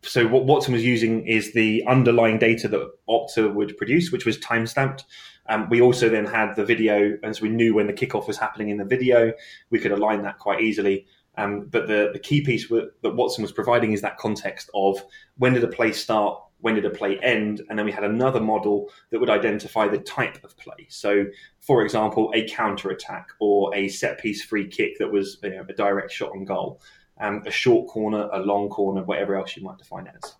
so 0.00 0.26
what 0.26 0.44
Watson 0.44 0.72
was 0.72 0.84
using 0.84 1.26
is 1.26 1.52
the 1.52 1.84
underlying 1.86 2.38
data 2.38 2.68
that 2.68 2.90
Opta 3.08 3.52
would 3.52 3.76
produce, 3.76 4.10
which 4.10 4.24
was 4.24 4.38
time 4.38 4.66
stamped. 4.66 5.04
Um, 5.46 5.68
we 5.68 5.80
also 5.80 6.08
then 6.08 6.24
had 6.24 6.54
the 6.54 6.64
video, 6.64 7.18
as 7.22 7.40
we 7.40 7.48
knew 7.48 7.74
when 7.74 7.86
the 7.86 7.92
kickoff 7.92 8.26
was 8.26 8.38
happening 8.38 8.70
in 8.70 8.78
the 8.78 8.84
video, 8.84 9.32
we 9.70 9.78
could 9.78 9.92
align 9.92 10.22
that 10.22 10.38
quite 10.38 10.60
easily. 10.60 11.06
Um, 11.36 11.66
but 11.66 11.88
the, 11.88 12.10
the 12.12 12.18
key 12.18 12.42
piece 12.42 12.68
that 12.68 12.92
Watson 13.02 13.42
was 13.42 13.52
providing 13.52 13.92
is 13.92 14.00
that 14.02 14.16
context 14.18 14.70
of 14.74 15.02
when 15.36 15.52
did 15.52 15.64
a 15.64 15.68
play 15.68 15.92
start, 15.92 16.40
when 16.60 16.76
did 16.76 16.84
a 16.84 16.90
play 16.90 17.18
end, 17.18 17.60
and 17.68 17.78
then 17.78 17.84
we 17.84 17.92
had 17.92 18.04
another 18.04 18.40
model 18.40 18.90
that 19.10 19.20
would 19.20 19.28
identify 19.28 19.88
the 19.88 19.98
type 19.98 20.42
of 20.44 20.56
play. 20.56 20.86
So, 20.88 21.26
for 21.60 21.82
example, 21.82 22.30
a 22.34 22.48
counter 22.48 22.90
attack 22.90 23.28
or 23.40 23.74
a 23.74 23.88
set 23.88 24.18
piece 24.18 24.42
free 24.44 24.66
kick 24.68 24.98
that 24.98 25.10
was 25.10 25.38
you 25.42 25.50
know, 25.50 25.66
a 25.68 25.72
direct 25.74 26.12
shot 26.12 26.30
on 26.30 26.44
goal, 26.44 26.80
um, 27.20 27.42
a 27.46 27.50
short 27.50 27.88
corner, 27.88 28.30
a 28.32 28.38
long 28.38 28.68
corner, 28.68 29.02
whatever 29.02 29.36
else 29.36 29.56
you 29.56 29.62
might 29.62 29.76
define 29.76 30.06
it 30.06 30.14
as. 30.22 30.36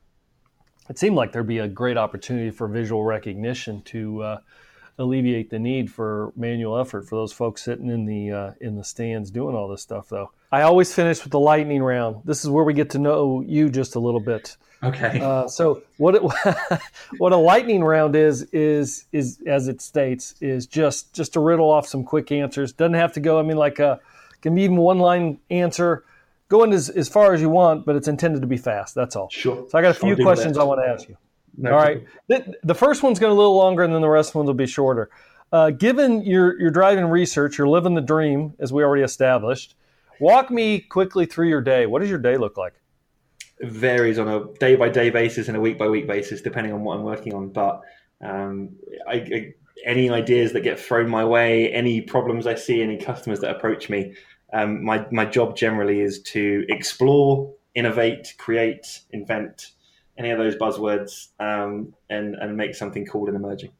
It 0.89 0.99
seemed 0.99 1.17
like 1.17 1.33
there'd 1.33 1.47
be 1.47 1.59
a 1.59 1.69
great 1.69 1.97
opportunity 1.97 2.51
for 2.51 2.69
visual 2.69 3.05
recognition 3.05 3.83
to. 3.83 4.23
Uh, 4.23 4.39
alleviate 4.99 5.51
the 5.51 5.59
need 5.59 5.91
for 5.91 6.33
manual 6.37 6.79
effort 6.79 7.09
for 7.09 7.17
those 7.17 7.33
folks 7.33 7.63
sitting 7.63 7.89
in 7.89 8.05
the 8.07 8.31
uh, 8.31 8.53
in 8.61 8.77
the 8.77 8.85
stands 8.85 9.31
doing 9.31 9.55
all 9.55 9.69
this 9.69 9.83
stuff 9.83 10.09
though. 10.09 10.31
I 10.53 10.63
always 10.63 10.95
finish 10.95 11.23
with 11.23 11.33
the 11.33 11.41
lightning 11.41 11.83
round. 11.83 12.23
This 12.25 12.45
is 12.45 12.51
where 12.51 12.65
we 12.65 12.75
get 12.75 12.91
to 12.91 12.99
know 12.99 13.41
you 13.41 13.69
just 13.71 13.97
a 13.97 13.99
little 13.99 14.21
bit. 14.21 14.57
Okay. 14.83 15.21
Uh, 15.21 15.49
so 15.49 15.83
what 15.97 16.15
it, 16.15 16.23
what 17.19 17.33
a 17.33 17.37
lightning 17.37 17.83
round 17.83 18.15
is 18.15 18.43
is 18.53 19.07
is 19.13 19.41
as 19.47 19.69
it 19.69 19.81
states 19.81 20.35
is 20.41 20.67
just 20.67 21.13
just 21.13 21.33
to 21.33 21.41
riddle 21.41 21.71
off 21.71 21.87
some 21.87 22.05
quick 22.05 22.31
answers. 22.31 22.73
Doesn't 22.73 22.95
have 22.95 23.13
to 23.15 23.21
go 23.21 23.39
i 23.39 23.43
mean 23.43 23.57
like 23.57 23.79
a 23.79 23.89
uh, 23.89 23.97
can 24.43 24.55
be 24.55 24.63
even 24.63 24.77
one 24.77 24.99
line 24.99 25.39
answer. 25.51 26.05
Going 26.51 26.75
as, 26.75 26.91
as 26.91 27.09
far 27.09 27.33
as 27.33 27.41
you 27.41 27.49
want 27.49 27.87
but 27.87 27.97
it's 27.97 28.07
intended 28.07 28.43
to 28.43 28.47
be 28.47 28.59
fast. 28.59 28.95
That's 28.95 29.17
all. 29.17 29.31
Sure. 29.31 29.67
So 29.69 29.79
i 29.79 29.83
got 29.83 29.91
a 29.91 29.95
few 29.95 30.17
questions 30.17 30.59
i 30.59 30.63
want 30.63 30.81
to 30.85 30.89
ask 30.89 31.09
you 31.09 31.17
All 31.65 31.73
right. 31.73 32.05
The, 32.29 32.55
the, 32.63 32.75
first 32.75 33.03
one's 33.03 33.19
going 33.19 33.31
to 33.31 33.35
be 33.35 33.37
a 33.37 33.39
little 33.39 33.57
longer, 33.57 33.83
and 33.83 33.95
then 33.95 34.01
the 34.01 34.09
rest 34.09 34.35
ones 34.35 34.47
will 34.47 34.55
be 34.55 34.67
shorter. 34.67 35.11
Uh, 35.53 35.71
given 35.71 36.23
your 36.25 36.61
your 36.61 36.71
driving 36.71 37.05
research, 37.05 37.59
you're 37.59 37.69
living 37.69 37.95
the 37.95 38.01
dream, 38.01 38.55
as 38.59 38.73
we 38.73 38.83
already 38.83 39.05
established. 39.05 39.77
Walk 40.21 40.51
me 40.51 40.81
quickly 40.81 41.27
through 41.27 41.49
your 41.49 41.61
day. 41.61 41.87
What 41.87 42.01
does 42.01 42.11
your 42.11 42.19
day 42.19 42.37
look 42.37 42.57
like? 42.57 42.75
It 43.61 43.71
varies 43.71 44.19
on 44.19 44.29
a 44.29 44.53
day 44.59 44.75
by 44.75 44.89
day 44.89 45.11
basis 45.11 45.49
and 45.49 45.57
a 45.57 45.61
week 45.61 45.79
by 45.79 45.89
week 45.89 46.09
basis, 46.09 46.41
depending 46.41 46.73
on 46.73 46.83
what 46.83 46.97
I'm 46.97 47.05
working 47.05 47.35
on. 47.35 47.51
But 47.51 47.83
um, 48.21 48.71
I, 49.09 49.15
I, 49.15 49.55
any 49.85 50.11
ideas 50.11 50.53
that 50.53 50.63
get 50.63 50.79
thrown 50.79 51.09
my 51.09 51.25
way, 51.25 51.73
any 51.73 52.01
problems 52.01 52.47
I 52.47 52.55
see, 52.55 52.83
any 52.83 52.97
customers 52.97 53.41
that 53.41 53.55
approach 53.55 53.89
me, 53.89 54.15
um, 54.53 54.85
my 54.85 55.07
my 55.11 55.25
job 55.25 55.57
generally 55.57 56.01
is 56.01 56.21
to 56.23 56.65
explore, 56.69 57.53
innovate, 57.75 58.35
create, 58.39 59.01
invent, 59.11 59.71
any 60.19 60.31
of 60.31 60.39
those 60.39 60.57
buzzwords 60.57 61.29
um, 61.41 61.95
and 62.11 62.35
and 62.37 62.57
make 62.57 62.75
something 62.75 63.07
cool 63.07 63.27
and 63.27 63.37
emerging. 63.37 63.71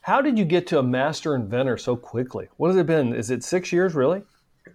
How 0.00 0.20
did 0.20 0.36
you 0.36 0.44
get 0.44 0.66
to 0.68 0.78
a 0.78 0.82
master 0.82 1.34
inventor 1.34 1.76
so 1.78 1.94
quickly? 1.94 2.48
What 2.56 2.68
has 2.68 2.76
it 2.76 2.86
been? 2.86 3.14
Is 3.14 3.30
it 3.30 3.44
six 3.44 3.72
years, 3.72 3.94
really? 3.94 4.22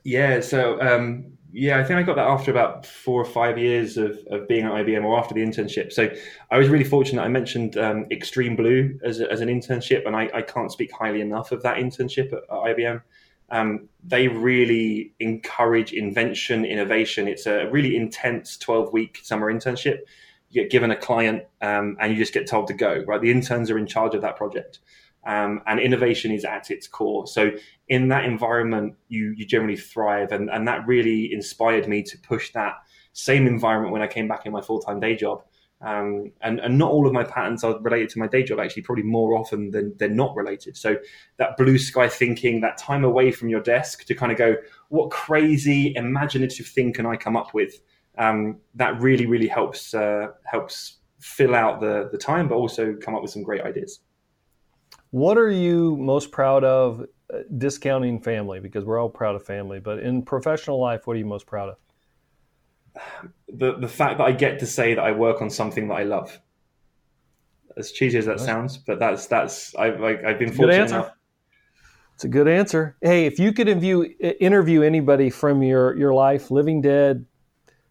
Yeah. 0.04 0.40
So 0.40 0.80
um, 0.82 1.38
yeah, 1.52 1.80
I 1.80 1.84
think 1.84 1.98
I 2.00 2.04
got 2.04 2.18
that 2.18 2.28
after 2.28 2.52
about 2.52 2.86
four 2.86 3.22
or 3.22 3.26
five 3.26 3.58
years 3.58 3.98
of, 3.98 4.20
of 4.30 4.48
being 4.48 4.66
at 4.66 4.72
IBM 4.72 5.04
or 5.04 5.18
after 5.18 5.34
the 5.34 5.42
internship. 5.42 5.92
So 5.92 6.10
I 6.52 6.58
was 6.58 6.70
really 6.70 6.84
fortunate. 6.84 7.22
I 7.22 7.30
mentioned 7.30 7.78
um, 7.78 8.06
Extreme 8.12 8.58
Blue 8.58 9.00
as, 9.04 9.22
a, 9.22 9.32
as 9.32 9.42
an 9.42 9.50
internship, 9.50 10.06
and 10.06 10.16
I, 10.16 10.30
I, 10.34 10.42
can't 10.42 10.72
speak 10.72 10.92
highly 10.92 11.22
enough 11.22 11.52
of 11.52 11.64
that 11.64 11.78
internship 11.78 12.28
at, 12.28 12.44
at 12.44 12.50
IBM. 12.50 13.02
Um, 13.50 13.88
they 14.04 14.28
really 14.28 15.14
encourage 15.20 15.94
invention, 15.94 16.66
innovation. 16.66 17.28
It's 17.28 17.46
a 17.46 17.70
really 17.70 17.96
intense 17.96 18.58
12 18.58 18.92
week 18.94 19.20
summer 19.24 19.52
internship. 19.52 20.00
You 20.50 20.64
get 20.64 20.72
given 20.72 20.92
a 20.92 20.96
client 20.96 21.44
um, 21.62 21.98
and 22.00 22.12
you 22.12 22.18
just 22.18 22.34
get 22.34 22.48
told 22.48 22.68
to 22.68 22.74
go, 22.74 23.04
right? 23.08 23.22
The 23.22 23.32
interns 23.32 23.70
are 23.72 23.78
in 23.78 23.88
charge 23.88 24.16
of 24.16 24.22
that 24.22 24.38
project. 24.38 24.80
Um, 25.26 25.62
and 25.68 25.80
innovation 25.80 26.32
is 26.32 26.46
at 26.46 26.72
its 26.72 26.88
core. 26.88 27.28
So 27.28 27.52
in 27.90 28.08
that 28.10 28.24
environment, 28.24 28.96
you, 29.10 29.34
you 29.36 29.46
generally 29.46 29.76
thrive. 29.76 30.32
And, 30.32 30.50
and 30.50 30.68
that 30.68 30.88
really 30.88 31.34
inspired 31.34 31.88
me 31.88 32.02
to 32.04 32.18
push 32.20 32.54
that 32.54 32.76
same 33.12 33.46
environment 33.46 33.92
when 33.92 34.02
I 34.02 34.08
came 34.08 34.28
back 34.28 34.46
in 34.46 34.54
my 34.54 34.62
full 34.62 34.80
time 34.80 35.00
day 35.00 35.16
job. 35.16 35.44
Um, 35.80 36.32
and, 36.42 36.60
and 36.60 36.78
not 36.78 36.92
all 36.92 37.06
of 37.06 37.14
my 37.14 37.24
patterns 37.24 37.64
are 37.64 37.80
related 37.80 38.10
to 38.10 38.20
my 38.20 38.28
day 38.28 38.42
job, 38.42 38.60
actually, 38.60 38.82
probably 38.82 39.04
more 39.04 39.38
often 39.38 39.70
than 39.70 39.94
they're 39.98 40.10
not 40.10 40.36
related. 40.36 40.76
So 40.76 40.98
that 41.38 41.56
blue 41.56 41.78
sky 41.78 42.10
thinking, 42.10 42.62
that 42.62 42.78
time 42.78 43.04
away 43.04 43.32
from 43.32 43.50
your 43.50 43.62
desk 43.62 44.06
to 44.06 44.16
kind 44.16 44.32
of 44.32 44.38
go, 44.40 44.56
what 44.90 45.12
crazy 45.12 45.94
imaginative 45.96 46.66
thing 46.66 46.94
can 46.94 47.06
I 47.06 47.16
come 47.16 47.38
up 47.38 47.54
with? 47.54 47.80
Um, 48.18 48.58
that 48.74 49.00
really, 49.00 49.28
really 49.28 49.48
helps 49.48 49.94
uh, 49.94 50.30
helps 50.46 50.98
fill 51.20 51.54
out 51.54 51.80
the, 51.80 52.10
the 52.12 52.18
time, 52.18 52.48
but 52.48 52.56
also 52.56 52.96
come 52.96 53.16
up 53.16 53.22
with 53.22 53.32
some 53.32 53.44
great 53.44 53.62
ideas. 53.62 54.00
What 55.12 55.38
are 55.38 55.52
you 55.52 55.96
most 55.98 56.32
proud 56.32 56.64
of 56.64 57.06
uh, 57.32 57.40
discounting 57.58 58.20
family? 58.20 58.60
Because 58.60 58.84
we're 58.84 59.00
all 59.00 59.10
proud 59.10 59.36
of 59.36 59.46
family, 59.46 59.80
but 59.80 60.00
in 60.00 60.24
professional 60.24 60.80
life, 60.82 61.06
what 61.06 61.16
are 61.16 61.20
you 61.20 61.26
most 61.26 61.46
proud 61.46 61.70
of? 61.70 61.78
The 63.48 63.78
the 63.78 63.88
fact 63.88 64.18
that 64.18 64.26
I 64.26 64.32
get 64.32 64.60
to 64.60 64.66
say 64.66 64.94
that 64.94 65.04
I 65.04 65.12
work 65.12 65.42
on 65.42 65.50
something 65.50 65.88
that 65.88 65.96
I 65.96 66.04
love. 66.04 66.40
As 67.78 67.92
cheesy 67.92 68.18
as 68.18 68.26
that 68.26 68.40
sounds, 68.40 68.78
but 68.78 68.98
that's 68.98 69.28
that's 69.28 69.76
I've 69.76 70.00
like, 70.00 70.24
I've 70.24 70.40
been 70.40 70.52
fortunate 70.52 70.90
enough. 70.90 71.12
It's 72.16 72.24
a 72.24 72.28
good 72.28 72.48
answer. 72.48 72.98
Hey, 73.00 73.28
if 73.28 73.38
you 73.38 73.54
could 73.54 73.68
interview, 73.68 74.02
interview 74.40 74.82
anybody 74.82 75.30
from 75.30 75.62
your, 75.62 75.96
your 75.96 76.16
life, 76.16 76.50
living 76.50 76.82
dead, 76.82 77.28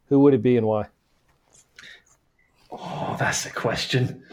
who 0.09 0.19
would 0.19 0.35
it 0.35 0.43
be 0.43 0.57
and 0.57 0.67
why? 0.67 0.89
Oh, 2.73 3.15
that's 3.21 3.47
a 3.47 3.53
question. 3.53 4.25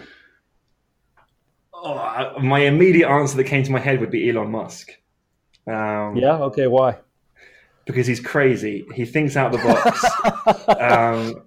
Oh, 1.72 2.40
my 2.40 2.62
immediate 2.62 3.08
answer 3.08 3.38
that 3.38 3.44
came 3.44 3.64
to 3.64 3.72
my 3.72 3.78
head 3.78 4.00
would 4.00 4.10
be 4.10 4.28
Elon 4.28 4.50
Musk. 4.50 4.90
Um, 5.68 6.16
yeah. 6.16 6.40
Okay. 6.40 6.66
Why? 6.66 6.98
Because 7.86 8.08
he's 8.08 8.20
crazy. 8.20 8.86
He 8.94 9.06
thinks 9.06 9.36
out 9.36 9.52
the 9.52 9.58
box. 9.58 10.68
um, 10.80 11.44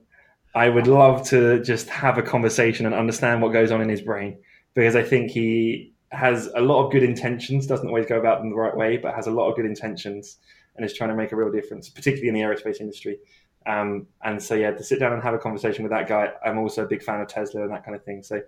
I 0.54 0.68
would 0.68 0.86
love 0.86 1.26
to 1.28 1.62
just 1.62 1.88
have 1.88 2.18
a 2.18 2.22
conversation 2.22 2.86
and 2.86 2.94
understand 2.94 3.42
what 3.42 3.52
goes 3.52 3.70
on 3.70 3.80
in 3.80 3.88
his 3.88 4.00
brain 4.00 4.38
because 4.74 4.94
I 4.94 5.02
think 5.02 5.30
he 5.30 5.92
has 6.12 6.48
a 6.54 6.60
lot 6.60 6.84
of 6.84 6.92
good 6.92 7.02
intentions, 7.02 7.66
doesn't 7.66 7.88
always 7.88 8.06
go 8.06 8.18
about 8.18 8.40
them 8.40 8.50
the 8.50 8.56
right 8.56 8.76
way, 8.76 8.96
but 8.96 9.14
has 9.14 9.26
a 9.26 9.30
lot 9.30 9.48
of 9.48 9.56
good 9.56 9.64
intentions 9.64 10.38
and 10.76 10.84
is 10.84 10.94
trying 10.94 11.10
to 11.10 11.16
make 11.16 11.32
a 11.32 11.36
real 11.36 11.50
difference, 11.50 11.88
particularly 11.88 12.28
in 12.28 12.34
the 12.34 12.40
aerospace 12.40 12.80
industry. 12.80 13.18
Um, 13.66 14.06
and 14.22 14.40
so, 14.40 14.54
yeah, 14.54 14.70
to 14.70 14.84
sit 14.84 15.00
down 15.00 15.12
and 15.12 15.22
have 15.22 15.34
a 15.34 15.38
conversation 15.38 15.82
with 15.82 15.90
that 15.92 16.06
guy, 16.06 16.30
I'm 16.44 16.58
also 16.58 16.84
a 16.84 16.86
big 16.86 17.02
fan 17.02 17.20
of 17.20 17.28
Tesla 17.28 17.62
and 17.62 17.72
that 17.72 17.84
kind 17.84 17.96
of 17.96 18.04
thing. 18.04 18.22
So, 18.22 18.42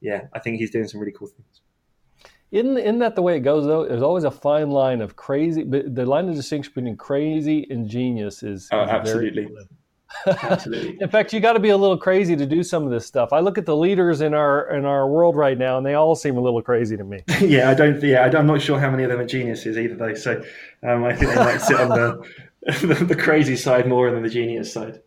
yeah, 0.00 0.26
I 0.32 0.38
think 0.38 0.58
he's 0.58 0.70
doing 0.70 0.86
some 0.86 1.00
really 1.00 1.12
cool 1.12 1.28
things. 1.28 1.62
Isn't, 2.52 2.78
isn't 2.78 2.98
that 2.98 3.14
the 3.14 3.22
way 3.22 3.36
it 3.36 3.40
goes, 3.40 3.64
though? 3.64 3.86
There's 3.86 4.02
always 4.02 4.24
a 4.24 4.30
fine 4.30 4.70
line 4.70 5.00
of 5.00 5.14
crazy, 5.14 5.62
the 5.62 6.04
line 6.04 6.28
of 6.28 6.34
distinction 6.34 6.72
between 6.74 6.96
crazy 6.96 7.66
and 7.70 7.88
genius 7.88 8.42
is, 8.42 8.68
oh, 8.72 8.82
is 8.82 8.90
absolutely. 8.90 9.48
Absolutely. 10.26 10.98
in 11.00 11.08
fact, 11.08 11.32
you 11.32 11.40
got 11.40 11.52
to 11.52 11.60
be 11.60 11.70
a 11.70 11.76
little 11.76 11.96
crazy 11.96 12.34
to 12.36 12.46
do 12.46 12.62
some 12.62 12.84
of 12.84 12.90
this 12.90 13.06
stuff. 13.06 13.32
I 13.32 13.40
look 13.40 13.58
at 13.58 13.66
the 13.66 13.76
leaders 13.76 14.20
in 14.20 14.34
our 14.34 14.68
in 14.74 14.84
our 14.84 15.08
world 15.08 15.36
right 15.36 15.56
now, 15.56 15.78
and 15.78 15.86
they 15.86 15.94
all 15.94 16.14
seem 16.14 16.36
a 16.36 16.40
little 16.40 16.62
crazy 16.62 16.96
to 16.96 17.04
me. 17.04 17.22
yeah, 17.40 17.70
I 17.70 17.74
don't. 17.74 18.02
Yeah, 18.02 18.24
I'm 18.24 18.46
not 18.46 18.60
sure 18.60 18.78
how 18.78 18.90
many 18.90 19.04
of 19.04 19.10
them 19.10 19.20
are 19.20 19.26
geniuses 19.26 19.78
either, 19.78 19.94
though. 19.94 20.14
So 20.14 20.42
um, 20.82 21.04
I 21.04 21.14
think 21.14 21.30
they 21.32 21.36
might 21.36 21.60
sit 21.60 21.78
on 21.78 21.88
the, 21.88 22.26
the 22.86 23.04
the 23.04 23.16
crazy 23.16 23.56
side 23.56 23.88
more 23.88 24.10
than 24.10 24.22
the 24.22 24.28
genius 24.28 24.72
side. 24.72 25.00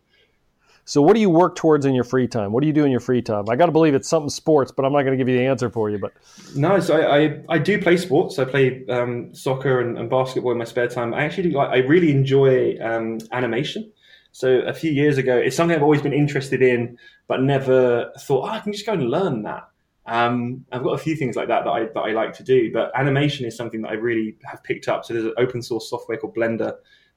So, 0.86 1.00
what 1.00 1.14
do 1.14 1.20
you 1.20 1.30
work 1.30 1.56
towards 1.56 1.86
in 1.86 1.94
your 1.94 2.04
free 2.04 2.28
time? 2.28 2.52
What 2.52 2.60
do 2.60 2.66
you 2.66 2.72
do 2.72 2.84
in 2.84 2.90
your 2.90 3.00
free 3.00 3.22
time? 3.22 3.48
I 3.48 3.56
got 3.56 3.66
to 3.66 3.72
believe 3.72 3.94
it's 3.94 4.08
something 4.08 4.28
sports, 4.28 4.70
but 4.70 4.84
I'm 4.84 4.92
not 4.92 5.02
going 5.02 5.12
to 5.12 5.16
give 5.16 5.28
you 5.28 5.38
the 5.38 5.46
answer 5.46 5.70
for 5.70 5.88
you. 5.88 5.98
But 5.98 6.12
no, 6.54 6.78
so 6.80 7.00
I 7.00 7.18
I, 7.18 7.40
I 7.48 7.58
do 7.58 7.80
play 7.80 7.96
sports. 7.96 8.38
I 8.38 8.44
play 8.44 8.86
um, 8.88 9.34
soccer 9.34 9.80
and, 9.80 9.96
and, 9.96 10.10
basketball 10.10 10.52
in 10.52 10.58
my 10.58 10.64
spare 10.64 10.88
time. 10.88 11.14
I 11.14 11.24
actually 11.24 11.50
do, 11.50 11.58
I 11.58 11.78
really 11.78 12.10
enjoy 12.10 12.76
um, 12.82 13.18
animation. 13.32 13.90
So 14.32 14.58
a 14.60 14.74
few 14.74 14.90
years 14.90 15.16
ago, 15.16 15.36
it's 15.36 15.56
something 15.56 15.76
I've 15.76 15.82
always 15.82 16.02
been 16.02 16.12
interested 16.12 16.60
in, 16.60 16.98
but 17.28 17.40
never 17.40 18.12
thought 18.18 18.48
oh, 18.48 18.52
I 18.52 18.60
can 18.60 18.72
just 18.72 18.84
go 18.84 18.92
and 18.92 19.08
learn 19.08 19.42
that. 19.42 19.68
Um, 20.06 20.66
I've 20.70 20.82
got 20.82 20.92
a 20.92 20.98
few 20.98 21.16
things 21.16 21.34
like 21.36 21.48
that 21.48 21.64
that 21.64 21.70
I, 21.70 21.84
that 21.84 22.00
I 22.00 22.12
like 22.12 22.34
to 22.34 22.42
do, 22.42 22.72
but 22.72 22.90
animation 22.94 23.46
is 23.46 23.56
something 23.56 23.82
that 23.82 23.90
I 23.90 23.94
really 23.94 24.36
have 24.44 24.62
picked 24.62 24.88
up. 24.88 25.04
So 25.04 25.14
there's 25.14 25.26
an 25.26 25.34
open 25.38 25.62
source 25.62 25.88
software 25.88 26.18
called 26.18 26.34
Blender 26.34 26.74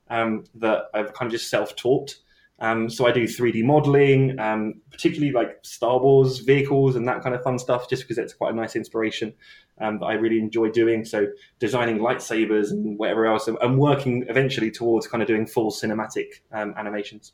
um, 0.10 0.46
that 0.56 0.84
I've 0.94 1.14
kind 1.14 1.28
of 1.28 1.32
just 1.32 1.50
self 1.50 1.76
taught. 1.76 2.16
Um, 2.60 2.90
so 2.90 3.06
I 3.08 3.12
do 3.12 3.26
3D 3.26 3.64
modeling, 3.64 4.40
um, 4.40 4.82
particularly 4.90 5.32
like 5.32 5.60
Star 5.62 6.00
Wars 6.00 6.40
vehicles 6.40 6.96
and 6.96 7.08
that 7.08 7.22
kind 7.22 7.36
of 7.36 7.44
fun 7.44 7.60
stuff, 7.60 7.90
just 7.90 8.04
because 8.04 8.18
it's 8.18 8.34
quite 8.34 8.54
a 8.54 8.56
nice 8.56 8.76
inspiration 8.76 9.34
um, 9.80 10.00
that 10.00 10.06
I 10.06 10.14
really 10.14 10.40
enjoy 10.40 10.72
doing. 10.72 11.06
So 11.06 11.28
designing 11.60 12.00
lightsabers 12.00 12.72
and 12.72 12.98
whatever 12.98 13.28
else, 13.28 13.48
and 13.48 13.78
working 13.78 14.26
eventually 14.28 14.72
towards 14.72 15.08
kind 15.08 15.22
of 15.22 15.28
doing 15.28 15.46
full 15.46 15.72
cinematic 15.72 16.42
um, 16.52 16.74
animations. 16.78 17.34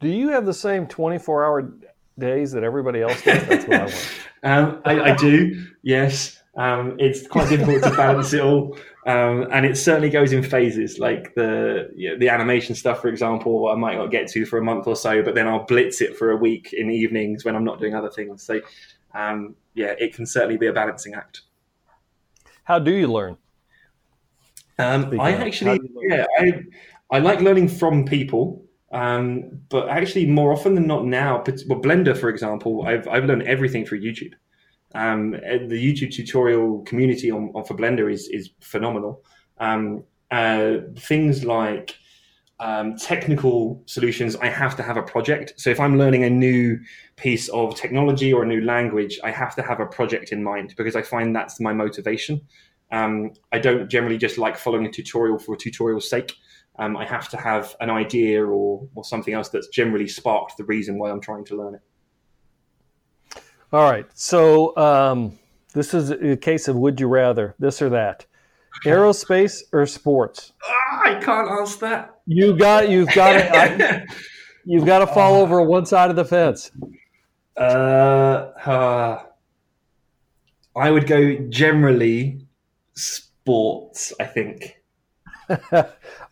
Do 0.00 0.08
you 0.08 0.28
have 0.30 0.46
the 0.46 0.54
same 0.54 0.86
24 0.86 1.44
hour 1.44 1.72
days 2.18 2.52
that 2.52 2.62
everybody 2.62 3.02
else 3.02 3.20
does? 3.22 3.46
That's 3.46 3.66
what 3.66 3.80
I 3.80 3.84
want. 3.84 4.20
Um, 4.42 4.82
I, 4.84 5.00
I 5.12 5.16
do, 5.16 5.66
yes. 5.82 6.40
Um, 6.56 6.96
it's 6.98 7.26
quite 7.26 7.48
difficult 7.48 7.82
to 7.84 7.90
balance 7.90 8.32
it 8.32 8.40
all. 8.40 8.76
Um, 9.10 9.48
and 9.50 9.66
it 9.66 9.76
certainly 9.76 10.08
goes 10.08 10.32
in 10.32 10.42
phases. 10.42 10.98
Like 10.98 11.34
the 11.34 11.90
you 11.96 12.10
know, 12.10 12.18
the 12.18 12.28
animation 12.28 12.74
stuff, 12.76 13.00
for 13.02 13.08
example, 13.08 13.68
I 13.68 13.74
might 13.74 13.96
not 13.96 14.10
get 14.10 14.28
to 14.28 14.46
for 14.46 14.58
a 14.58 14.62
month 14.62 14.86
or 14.86 14.94
so, 14.94 15.22
but 15.22 15.34
then 15.34 15.48
I'll 15.48 15.64
blitz 15.64 16.00
it 16.00 16.16
for 16.16 16.30
a 16.30 16.36
week 16.36 16.72
in 16.72 16.86
the 16.86 16.94
evenings 16.94 17.44
when 17.44 17.56
I'm 17.56 17.64
not 17.64 17.80
doing 17.80 17.94
other 17.94 18.10
things. 18.10 18.44
So, 18.44 18.60
um, 19.14 19.56
yeah, 19.74 19.94
it 19.98 20.14
can 20.14 20.26
certainly 20.26 20.58
be 20.58 20.68
a 20.68 20.72
balancing 20.72 21.14
act. 21.14 21.42
How 22.64 22.78
do 22.78 22.92
you 22.92 23.08
learn? 23.08 23.36
Um, 24.78 25.18
I 25.18 25.32
actually, 25.32 25.80
yeah, 26.08 26.26
I 26.38 26.62
I 27.10 27.18
like 27.18 27.40
learning 27.40 27.68
from 27.68 28.04
people. 28.04 28.64
Um, 28.92 29.60
but 29.70 29.88
actually, 29.88 30.26
more 30.26 30.52
often 30.52 30.74
than 30.74 30.86
not 30.86 31.04
now, 31.04 31.42
well, 31.68 31.80
Blender, 31.80 32.16
for 32.16 32.28
example, 32.28 32.84
I've 32.86 33.08
I've 33.08 33.24
learned 33.24 33.42
everything 33.42 33.84
through 33.84 34.02
YouTube. 34.02 34.34
Um, 34.94 35.32
the 35.32 35.38
YouTube 35.38 36.12
tutorial 36.12 36.82
community 36.82 37.30
on, 37.30 37.52
on, 37.54 37.64
for 37.64 37.74
Blender 37.74 38.12
is 38.12 38.28
is 38.28 38.50
phenomenal. 38.60 39.24
Um, 39.58 40.04
uh, 40.30 40.78
things 40.96 41.44
like 41.44 41.94
um, 42.60 42.96
technical 42.96 43.82
solutions, 43.86 44.36
I 44.36 44.48
have 44.48 44.76
to 44.76 44.82
have 44.82 44.96
a 44.96 45.02
project. 45.02 45.54
So 45.56 45.70
if 45.70 45.80
I'm 45.80 45.96
learning 45.96 46.24
a 46.24 46.30
new 46.30 46.78
piece 47.16 47.48
of 47.48 47.74
technology 47.74 48.32
or 48.32 48.42
a 48.42 48.46
new 48.46 48.60
language, 48.60 49.18
I 49.24 49.30
have 49.30 49.54
to 49.56 49.62
have 49.62 49.80
a 49.80 49.86
project 49.86 50.30
in 50.30 50.44
mind 50.44 50.74
because 50.76 50.94
I 50.94 51.02
find 51.02 51.34
that's 51.34 51.58
my 51.58 51.72
motivation. 51.72 52.40
Um, 52.92 53.32
I 53.52 53.58
don't 53.58 53.88
generally 53.88 54.18
just 54.18 54.36
like 54.36 54.58
following 54.58 54.86
a 54.86 54.90
tutorial 54.90 55.38
for 55.38 55.54
a 55.54 55.58
tutorial's 55.58 56.08
sake. 56.08 56.34
Um, 56.78 56.96
I 56.96 57.04
have 57.06 57.28
to 57.30 57.36
have 57.36 57.74
an 57.80 57.90
idea 57.90 58.44
or, 58.44 58.88
or 58.94 59.04
something 59.04 59.34
else 59.34 59.48
that's 59.48 59.68
generally 59.68 60.08
sparked 60.08 60.56
the 60.56 60.64
reason 60.64 60.98
why 60.98 61.10
I'm 61.10 61.20
trying 61.20 61.44
to 61.46 61.56
learn 61.56 61.74
it. 61.74 61.82
All 63.72 63.88
right. 63.88 64.06
So 64.14 64.76
um, 64.76 65.38
this 65.74 65.94
is 65.94 66.10
a 66.10 66.36
case 66.36 66.66
of 66.68 66.76
would 66.76 66.98
you 66.98 67.06
rather 67.06 67.54
this 67.58 67.80
or 67.80 67.88
that, 67.90 68.26
aerospace 68.84 69.62
or 69.72 69.86
sports? 69.86 70.52
Oh, 70.64 71.00
I 71.04 71.14
can't 71.20 71.48
ask 71.48 71.78
that. 71.80 72.20
You 72.26 72.56
got. 72.56 72.90
You've 72.90 73.12
got 73.14 73.32
to. 73.32 74.06
you've 74.64 74.86
got 74.86 75.00
to 75.00 75.06
fall 75.06 75.36
uh, 75.36 75.40
over 75.40 75.62
one 75.62 75.86
side 75.86 76.10
of 76.10 76.16
the 76.16 76.24
fence. 76.24 76.72
Uh, 77.56 77.60
uh, 77.60 79.22
I 80.74 80.90
would 80.90 81.06
go 81.06 81.36
generally 81.48 82.46
sports. 82.94 84.12
I 84.18 84.24
think. 84.24 84.76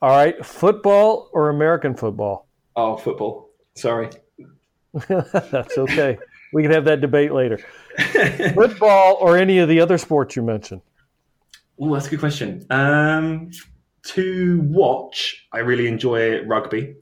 All 0.01 0.11
right, 0.11 0.44
football 0.44 1.29
or 1.33 1.51
American 1.51 1.94
football? 1.94 2.48
Oh, 2.77 2.96
football. 2.96 3.51
Sorry. 3.74 4.11
That's 5.09 5.77
okay. 5.77 6.18
We 6.53 6.63
can 6.63 6.73
have 6.73 6.85
that 6.87 7.01
debate 7.01 7.33
later. 7.33 7.59
Football 8.55 9.19
or 9.21 9.37
any 9.37 9.59
of 9.59 9.69
the 9.69 9.81
other 9.81 9.99
sports 9.99 10.37
you 10.37 10.43
mentioned? 10.43 10.83
Oh, 11.81 11.93
that's 11.93 12.07
a 12.07 12.11
good 12.11 12.21
question. 12.21 12.67
Um, 12.71 13.51
to 14.07 14.61
watch, 14.63 15.47
I 15.53 15.59
really 15.59 15.87
enjoy 15.87 16.45
rugby 16.45 16.97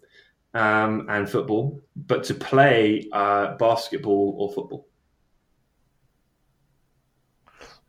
um, 0.55 1.07
and 1.09 1.29
football, 1.29 1.81
but 1.95 2.25
to 2.25 2.35
play 2.35 3.09
uh, 3.13 3.57
basketball 3.57 4.37
or 4.39 4.53
football. 4.53 4.89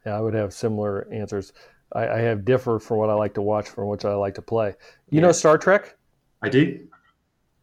Yeah, 0.05 0.17
I 0.17 0.21
would 0.21 0.33
have 0.33 0.53
similar 0.53 1.07
answers. 1.11 1.53
I, 1.93 2.07
I 2.07 2.19
have 2.19 2.45
differ 2.45 2.79
for 2.79 2.97
what 2.97 3.09
I 3.09 3.13
like 3.13 3.33
to 3.35 3.41
watch 3.41 3.67
from 3.69 3.87
which 3.87 4.05
I 4.05 4.13
like 4.13 4.35
to 4.35 4.41
play. 4.41 4.75
You 5.09 5.19
yeah. 5.19 5.21
know 5.21 5.31
Star 5.31 5.57
Trek? 5.57 5.97
I 6.41 6.49
do. 6.49 6.87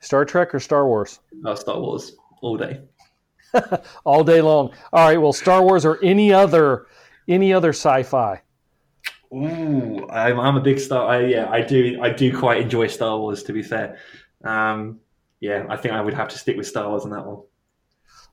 Star 0.00 0.24
Trek 0.24 0.54
or 0.54 0.60
Star 0.60 0.86
Wars? 0.86 1.20
Star 1.54 1.80
Wars 1.80 2.16
all 2.42 2.56
day. 2.56 2.80
all 4.04 4.24
day 4.24 4.40
long. 4.40 4.72
All 4.92 5.08
right. 5.08 5.20
Well, 5.20 5.32
Star 5.32 5.62
Wars 5.62 5.84
or 5.84 5.98
any 6.02 6.32
other 6.32 6.86
any 7.28 7.52
other 7.52 7.70
sci-fi. 7.70 8.42
Ooh, 9.32 10.06
I'm, 10.10 10.38
I'm 10.38 10.56
a 10.56 10.60
big 10.60 10.78
Star. 10.78 11.08
I, 11.08 11.26
yeah, 11.26 11.50
I 11.50 11.62
do. 11.62 11.98
I 12.02 12.10
do 12.10 12.36
quite 12.36 12.60
enjoy 12.60 12.86
Star 12.86 13.18
Wars. 13.18 13.42
To 13.44 13.52
be 13.52 13.62
fair, 13.62 13.98
um, 14.44 15.00
yeah, 15.40 15.66
I 15.68 15.76
think 15.76 15.94
I 15.94 16.00
would 16.00 16.14
have 16.14 16.28
to 16.28 16.38
stick 16.38 16.56
with 16.56 16.66
Star 16.66 16.88
Wars 16.88 17.04
on 17.04 17.10
that 17.10 17.26
one. 17.26 17.42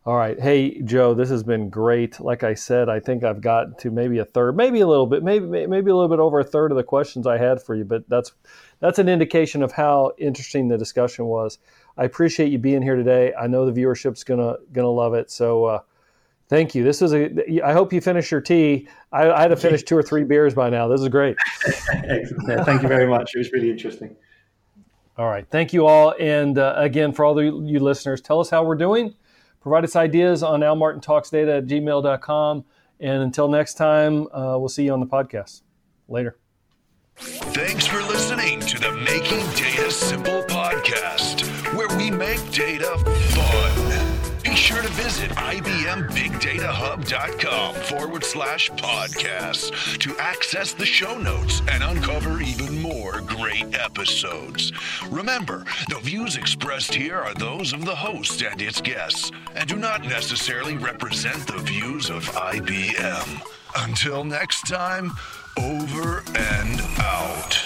All 0.04 0.16
right. 0.16 0.40
Hey, 0.40 0.82
Joe, 0.82 1.14
this 1.14 1.30
has 1.30 1.44
been 1.44 1.70
great. 1.70 2.20
Like 2.20 2.44
I 2.44 2.56
said, 2.56 2.90
I 2.90 3.00
think 3.00 3.24
I've 3.24 3.40
got 3.40 3.78
to 3.80 3.92
maybe 3.92 4.18
a 4.18 4.26
third, 4.26 4.58
maybe 4.58 4.80
a 4.80 4.88
little 4.88 5.06
bit, 5.06 5.24
maybe 5.24 5.46
maybe 5.46 5.92
a 5.92 5.96
little 5.96 6.10
bit 6.10 6.20
over 6.20 6.40
a 6.40 6.44
third 6.44 6.72
of 6.72 6.78
the 6.78 6.84
questions 6.84 7.28
I 7.28 7.38
had 7.38 7.62
for 7.62 7.76
you, 7.76 7.86
but 7.86 8.10
that's 8.10 8.32
that's 8.80 8.98
an 8.98 9.08
indication 9.08 9.62
of 9.62 9.72
how 9.72 10.14
interesting 10.18 10.68
the 10.68 10.78
discussion 10.78 11.26
was. 11.26 11.60
I 11.98 12.06
appreciate 12.06 12.52
you 12.52 12.58
being 12.58 12.82
here 12.82 12.96
today. 12.96 13.34
I 13.40 13.48
know 13.48 13.70
the 13.70 13.80
viewership's 13.80 14.24
gonna 14.24 14.58
gonna 14.72 14.90
love 14.90 15.14
it. 15.14 15.30
So 15.32 15.66
uh, 15.66 15.80
thank 16.48 16.74
you. 16.76 16.84
This 16.84 17.02
is 17.02 17.14
a. 17.14 17.62
I 17.64 17.74
hope 17.74 17.94
you 17.94 18.02
finish 18.02 18.32
your 18.32 18.42
tea. 18.42 18.88
I, 19.12 19.30
I 19.32 19.42
had 19.42 19.50
to 19.50 19.58
finish 19.58 19.84
two 19.84 19.98
or 19.98 20.04
three 20.04 20.24
beers 20.24 20.54
by 20.54 20.70
now. 20.70 20.88
This 20.88 21.02
is 21.02 21.10
great. 21.10 21.36
Excellent. 21.94 22.66
Thank 22.66 22.82
you 22.82 22.88
very 22.88 23.08
much. 23.08 23.36
It 23.36 23.40
was 23.40 23.52
really 23.52 23.70
interesting. 23.70 24.16
All 25.18 25.28
right. 25.28 25.46
Thank 25.50 25.74
you 25.74 25.86
all. 25.86 26.16
And 26.20 26.58
uh, 26.58 26.74
again, 26.78 27.12
for 27.12 27.26
all 27.26 27.34
the, 27.34 27.44
you 27.44 27.80
listeners, 27.80 28.22
tell 28.22 28.40
us 28.40 28.50
how 28.50 28.64
we're 28.64 28.76
doing. 28.76 29.14
Provide 29.62 29.84
us 29.84 29.96
ideas 29.96 30.42
on 30.42 30.62
almartintalksdata 30.62 31.60
at 31.60 31.66
gmail.com. 31.68 32.66
And 33.00 33.24
until 33.24 33.48
next 33.48 33.76
time, 33.76 34.28
uh, 34.34 34.58
we'll 34.58 34.70
see 34.70 34.86
you 34.86 34.94
on 34.94 35.00
the 35.00 35.06
podcast. 35.06 35.62
Later. 36.08 36.38
Thanks 37.18 37.86
for 37.86 38.02
listening 38.02 38.60
to 38.62 38.80
the 38.80 38.92
Making 38.94 39.46
Data 39.56 39.92
Simple 39.92 40.44
podcast, 40.44 41.44
where 41.44 41.51
we 41.98 42.12
make 42.12 42.52
data 42.52 42.98
fun. 42.98 44.42
Be 44.44 44.56
sure 44.56 44.82
to 44.82 44.88
visit 44.90 45.30
IBMBigDataHub.com 45.32 47.76
forward 47.76 48.24
slash 48.24 48.70
podcasts 48.72 49.98
to 50.00 50.18
access 50.18 50.74
the 50.74 50.86
show 50.86 51.16
notes 51.18 51.62
and 51.70 51.84
uncover 51.84 52.42
even 52.42 52.82
more 52.82 53.22
great 53.22 53.76
episodes. 53.76 54.74
Remember, 55.10 55.64
the 55.90 56.00
views 56.00 56.38
expressed 56.38 56.94
here 56.94 57.18
are 57.18 57.34
those 57.36 57.72
of 57.72 57.86
the 57.86 57.96
host 57.96 58.42
and 58.42 58.62
its 58.62 58.82
guests 58.82 59.32
and 59.56 59.70
do 59.70 59.78
not 59.78 60.04
necessarily 60.04 60.76
represent 60.76 61.46
the 61.48 61.60
views 61.60 62.10
of 62.10 62.26
IBM. 62.32 63.42
Until 63.78 64.24
next 64.24 64.68
time, 64.68 65.12
over 65.58 66.24
and 66.36 66.82
out. 67.00 67.62